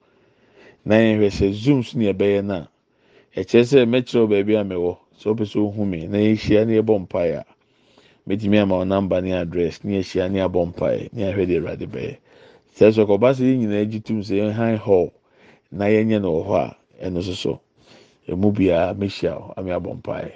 Na 0.84 0.96
yɛn 0.96 1.16
hwɛ 1.18 1.28
sɛ 1.32 1.52
zoom 1.54 1.82
so 1.82 1.96
ne 1.98 2.12
ɛbɛyɛ 2.12 2.44
no 2.44 2.54
a 2.54 3.40
ɛkyerɛ 3.40 3.64
sɛ 3.64 3.88
mɛkyerɛw 3.88 4.28
baabi 4.28 4.54
a 4.60 4.64
mɛwɔ 4.64 4.98
sɛ 5.18 5.32
ɔpɛ 5.34 5.44
sɛ 5.48 5.56
ohu 5.64 5.86
mi 5.86 6.06
na 6.08 6.18
yɛhyia 6.18 6.66
na 6.66 6.72
yɛbɔ 6.82 7.06
mpaeɛ 7.08 7.36
a 7.40 7.44
mɛtumi 8.28 8.58
ama 8.60 8.74
wɔn 8.84 8.88
namba 8.88 9.22
ne 9.24 9.32
address 9.32 9.82
ne 9.82 9.96
yɛhyia 9.98 10.30
ne 10.30 10.40
abɔ 10.40 10.74
mpaeɛ 10.74 11.08
ne 11.14 11.22
yɛhwɛ 11.32 11.46
deɛ 11.48 11.56
ɛwurade 11.62 11.86
bɛyɛ. 11.88 12.16
Sɛ 12.76 12.92
ɔkɔba 13.00 13.32
sɛ 13.32 13.42
yɛn 13.48 13.58
nyinaa 13.64 13.84
gye 13.90 14.00
tum 14.00 14.20
sɛ 14.20 14.34
yɛn 14.44 14.52
han 14.52 14.76
hall 14.76 15.10
na 15.72 15.86
yɛnyɛ 15.86 16.20
no 16.20 16.44
hɔ 16.44 16.74
ɛno 17.00 17.18
nso 17.20 17.34
so. 17.34 17.60
Emu 18.28 18.52
biara 18.52 18.94
mɛhyia 18.94 19.32
hɔ 19.38 19.54
ame 19.58 19.70
abɔ 19.72 19.90
mpaeɛ 20.02 20.32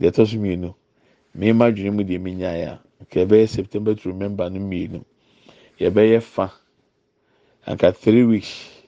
deɛ 0.00 0.10
ɛtɔ 0.10 0.26
so 0.28 0.36
mmienu 0.38 0.74
mmarima 1.36 1.66
adwene 1.68 1.92
mu 1.96 2.02
deɛ 2.04 2.18
menyaeɛ 2.20 2.66
a 2.68 2.80
nka 3.04 3.16
yɛbɛyɛ 3.26 3.48
september 3.48 3.94
to 3.94 4.08
remember 4.10 4.48
no 4.50 4.60
mmienu. 4.60 5.04
Yɛbɛyɛ 5.80 6.22
fa. 6.22 6.52
Anka 7.66 7.92
three 7.94 8.24
weeks 8.24 8.82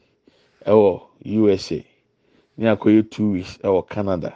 ɛwɔ 0.67 1.03
usa 1.25 1.85
ne 2.57 2.67
akɔyɛ 2.67 3.11
two 3.11 3.33
weeks 3.33 3.59
ɛwɔ 3.59 3.89
canada. 3.89 4.35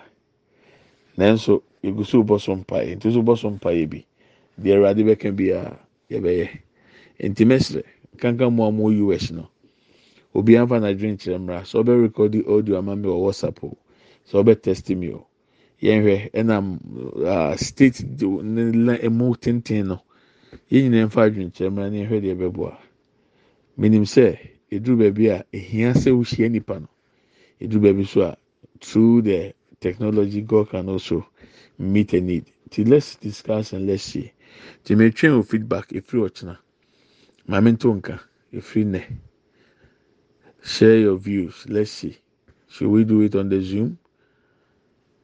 Nanso 1.19 1.63
yɛgu 1.85 2.07
so 2.07 2.23
bɔ 2.25 2.41
so 2.41 2.57
mpaeɛ 2.57 2.97
nti 2.97 3.13
so 3.13 3.23
bɔ 3.23 3.39
so 3.39 3.51
mpaeɛ 3.51 3.91
bi 3.91 4.05
deɛ 4.61 4.77
awurade 4.77 5.03
bɛka 5.05 5.37
biara 5.37 5.79
yɛbɛyɛ. 6.11 6.49
Nti 7.21 7.45
mɛsrɛ 7.47 7.83
kankan 8.19 8.53
mu 8.55 8.65
a 8.65 8.73
mo 8.73 8.89
us 9.13 9.31
no 9.31 9.49
obiara 10.35 10.65
nfa 10.65 10.77
n'adwene 10.81 11.17
kyerɛ 11.21 11.39
mmra 11.39 11.59
sɛ 11.69 11.75
ɔbɛ 11.81 11.93
record 12.03 12.35
audio 12.49 12.79
ama 12.79 12.97
mi 12.97 13.09
wɔ 13.09 13.19
whatsapp 13.25 13.59
o 13.65 13.77
sɛ 14.29 14.35
ɔbɛ 14.41 14.63
test 14.63 14.89
mi 14.91 15.09
o. 15.11 15.27
Yɛnhwɛ 15.83 16.31
ɛnam 16.33 16.67
uh, 17.27 17.57
state 17.57 18.01
ne 18.43 18.63
la 18.73 18.95
emu 19.03 19.35
tenten 19.37 19.87
no. 19.89 20.01
Yɛn 20.71 20.89
nyinaa 20.91 21.07
nfa 21.09 21.21
adwenkyerɛ 21.29 21.71
mmra 21.71 21.91
ne 21.91 21.99
yɛhwɛ 22.05 22.19
deɛ 22.23 22.35
ɛbɛboa. 22.37 22.77
Menim 23.79 24.05
sɛ 24.05 24.39
eduru 24.71 24.97
baabi 24.99 25.27
a 25.29 25.45
ehia 25.53 25.93
sɛ 25.93 26.11
wohyia 26.17 26.51
nipa 26.51 26.81
no. 26.81 26.89
Eduru 27.61 27.81
baabi 27.83 28.07
so 28.07 28.23
a 28.23 28.37
through 28.81 29.23
the 29.23 29.53
technology 29.81 30.41
god 30.41 30.71
can 30.71 30.89
also 30.89 31.27
meet 31.79 32.13
a 32.15 32.21
need. 32.21 32.45
Ti 32.71 32.85
let's 32.85 33.17
discuss 33.17 33.73
and 33.75 33.87
let's 33.87 34.05
see. 34.05 34.33
Ti 34.85 34.95
me 34.95 35.11
twɛn 35.11 35.33
o 35.37 35.43
feedback 35.43 35.89
efiri 35.93 36.31
ɔkyena. 36.31 36.57
Maame 37.49 37.73
nto 37.77 37.93
nka 38.01 38.19
efiri 38.55 38.85
nnɛ 38.87 39.03
share 40.63 40.97
your 40.97 41.17
views 41.17 41.65
let's 41.69 41.91
see 41.91 42.19
should 42.73 42.89
we 42.89 43.05
do 43.05 43.21
it 43.21 43.35
on 43.35 43.51
the 43.51 43.61
zoom. 43.61 43.99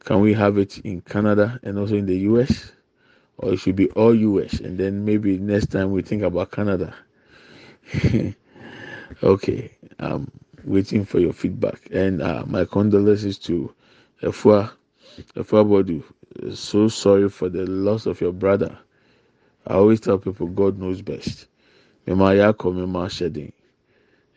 Can 0.00 0.20
we 0.20 0.34
have 0.34 0.58
it 0.58 0.80
in 0.80 1.00
Canada 1.00 1.58
and 1.62 1.78
also 1.78 1.96
in 1.96 2.04
the 2.04 2.18
US? 2.30 2.72
Or 3.38 3.54
it 3.54 3.56
should 3.56 3.74
be 3.74 3.88
all 3.92 4.14
US 4.14 4.60
and 4.60 4.76
then 4.76 5.02
maybe 5.02 5.38
next 5.38 5.70
time 5.70 5.90
we 5.90 6.02
think 6.02 6.22
about 6.22 6.50
Canada. 6.50 6.94
okay, 9.22 9.70
I'm 9.98 10.30
waiting 10.64 11.06
for 11.06 11.20
your 11.20 11.32
feedback. 11.32 11.88
And 11.90 12.20
uh, 12.20 12.44
my 12.46 12.66
condolences 12.66 13.38
to 13.38 13.74
Efua, 14.22 14.70
Efua 15.34 15.64
Bodu. 15.64 16.04
So 16.54 16.88
sorry 16.88 17.30
for 17.30 17.48
the 17.48 17.64
loss 17.64 18.04
of 18.04 18.20
your 18.20 18.32
brother. 18.32 18.78
I 19.66 19.72
always 19.72 20.00
tell 20.00 20.18
people 20.18 20.48
God 20.48 20.78
knows 20.78 21.00
best. 21.00 21.46
Mema 22.06 22.34
mema. 22.52 23.52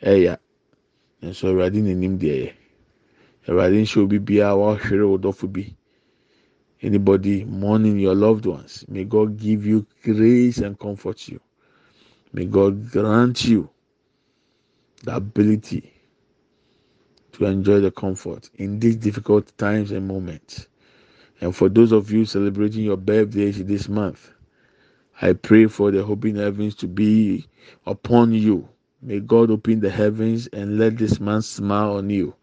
Eya. 0.02 0.30
And 0.32 0.40
so 1.34 1.54
radin 1.54 1.86
nim 2.00 2.18
deɛ 2.18 2.54
awurade 3.48 3.78
nhyɛ 3.82 3.98
obi 4.02 4.20
biara 4.20 4.58
wahwere 4.58 5.06
wo 5.08 5.18
dɔfo 5.18 5.52
bi. 5.52 5.76
Anybody 6.82 7.46
mourning 7.46 8.00
your 8.00 8.16
loved 8.16 8.46
ones 8.46 8.86
may 8.88 9.04
god 9.04 9.38
give 9.38 9.66
you 9.66 9.86
grace 10.04 10.58
and 10.58 10.80
comfort 10.80 11.28
you. 11.28 11.40
May 12.34 12.46
god 12.46 12.90
grant 12.92 13.46
you 13.46 13.70
the 15.04 15.16
ability 15.16 15.94
to 17.34 17.46
enjoy 17.46 17.80
the 17.82 17.92
comfort 17.92 18.50
in 18.56 18.80
these 18.80 18.96
difficult 18.96 19.56
times 19.58 19.92
and 19.92 20.08
moments. 20.08 20.68
And 21.40 21.56
for 21.56 21.70
those 21.70 21.92
of 21.92 22.12
you 22.12 22.26
celebrating 22.26 22.84
your 22.84 22.98
birthdays 22.98 23.64
this 23.64 23.88
month 23.88 24.32
i 25.22 25.34
pray 25.34 25.68
for 25.68 25.92
the 25.92 26.04
hope 26.04 26.26
in 26.26 26.36
heavens 26.36 26.76
to 26.76 26.88
be 26.88 27.48
upon 27.86 28.34
you 28.34 28.68
may 29.02 29.20
god 29.20 29.52
open 29.52 29.80
the 29.82 29.90
heavens 29.90 30.48
and 30.54 30.78
let 30.80 30.98
this 30.98 31.20
man 31.20 31.42
smile 31.42 31.98
on 31.98 32.10
you 32.10 32.34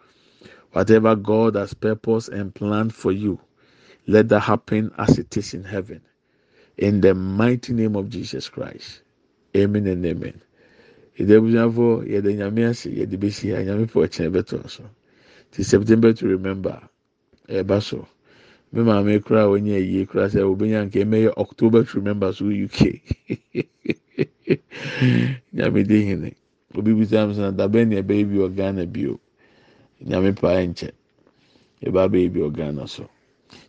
Whatever 0.72 1.16
God 1.16 1.56
has 1.56 1.74
purposed 1.74 2.28
and 2.30 2.54
planned 2.54 2.94
for 2.94 3.10
you, 3.12 3.40
let 4.06 4.28
that 4.30 4.40
happen 4.40 4.92
as 4.98 5.18
it 5.18 5.36
is 5.36 5.54
in 5.54 5.64
heaven. 5.64 6.02
In 6.78 7.00
the 7.00 7.14
mighty 7.14 7.72
name 7.74 7.96
of 7.96 8.10
Jesus 8.10 8.48
Christ. 8.48 9.02
Amen 9.56 9.86
and 9.88 10.04
amen. 10.06 10.40
Yɛde 11.18 11.38
abusuafo 11.38 12.04
yɛde 12.08 12.36
nyame 12.36 12.68
ase 12.70 12.90
yɛde 12.90 13.18
besi 13.18 13.50
ha 13.54 13.62
nyame 13.62 13.86
pɔ 13.90 14.06
ɛkyɛn 14.08 14.32
bɛtɔ 14.32 14.70
so. 14.70 14.84
Ti 15.52 15.62
September 15.64 16.12
to 16.12 16.28
remember 16.28 16.80
eh, 17.48 17.62
ɛba 17.62 17.82
so. 17.82 18.08
Me 18.72 18.82
maame 18.82 19.24
kura 19.24 19.44
a 19.46 19.48
onye 19.48 19.80
yie 19.80 20.06
kura 20.06 20.28
sɛ 20.28 20.40
obenya 20.42 20.84
nke 20.88 21.04
ɛmɛyɛ 21.04 21.34
October 21.38 21.84
to 21.84 21.98
remember 21.98 22.32
so 22.32 22.46
UK. 22.46 23.00
nyame 25.54 25.86
de 25.88 26.04
hene. 26.04 26.34
Obi 26.76 26.94
bisa 26.94 27.26
mi 27.26 27.34
sɛ 27.34 27.52
dabɛn 27.56 27.88
na 27.90 27.96
ɛbɛyɛ 28.02 28.24
bi 28.30 28.36
wɔ 28.38 28.48
Ghana 28.56 28.86
bio. 28.86 29.20
nyame 30.04 30.32
pa 30.34 30.50
nkyɛ. 30.62 30.90
Yɛba 31.82 32.00
abɛyɛ 32.06 32.28
bi 32.32 32.40
ɔghana 32.40 32.88
so. 32.88 33.08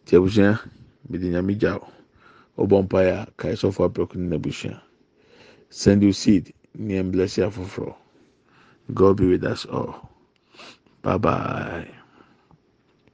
Tí 0.05 0.15
abusua 0.17 0.59
mede 1.09 1.27
nyame 1.31 1.57
gya 1.59 1.77
o 1.77 1.87
ɔbɔ 2.65 2.83
mpaeɛ 2.87 3.11
a 3.21 3.27
kae 3.37 3.53
sɔfo 3.55 3.85
apɛko 3.89 4.15
ne 4.15 4.27
n'abusua. 4.37 4.81
Send 5.69 6.03
you 6.03 6.13
seed. 6.13 6.53
Ne 6.75 7.01
ɛmblɛsi 7.01 7.43
afoforɔ. 7.47 7.95
God 8.93 9.17
be 9.17 9.27
with 9.27 9.43
us 9.43 9.65
all. 9.65 10.09
Bye 11.01 11.17
bye. 11.17 11.98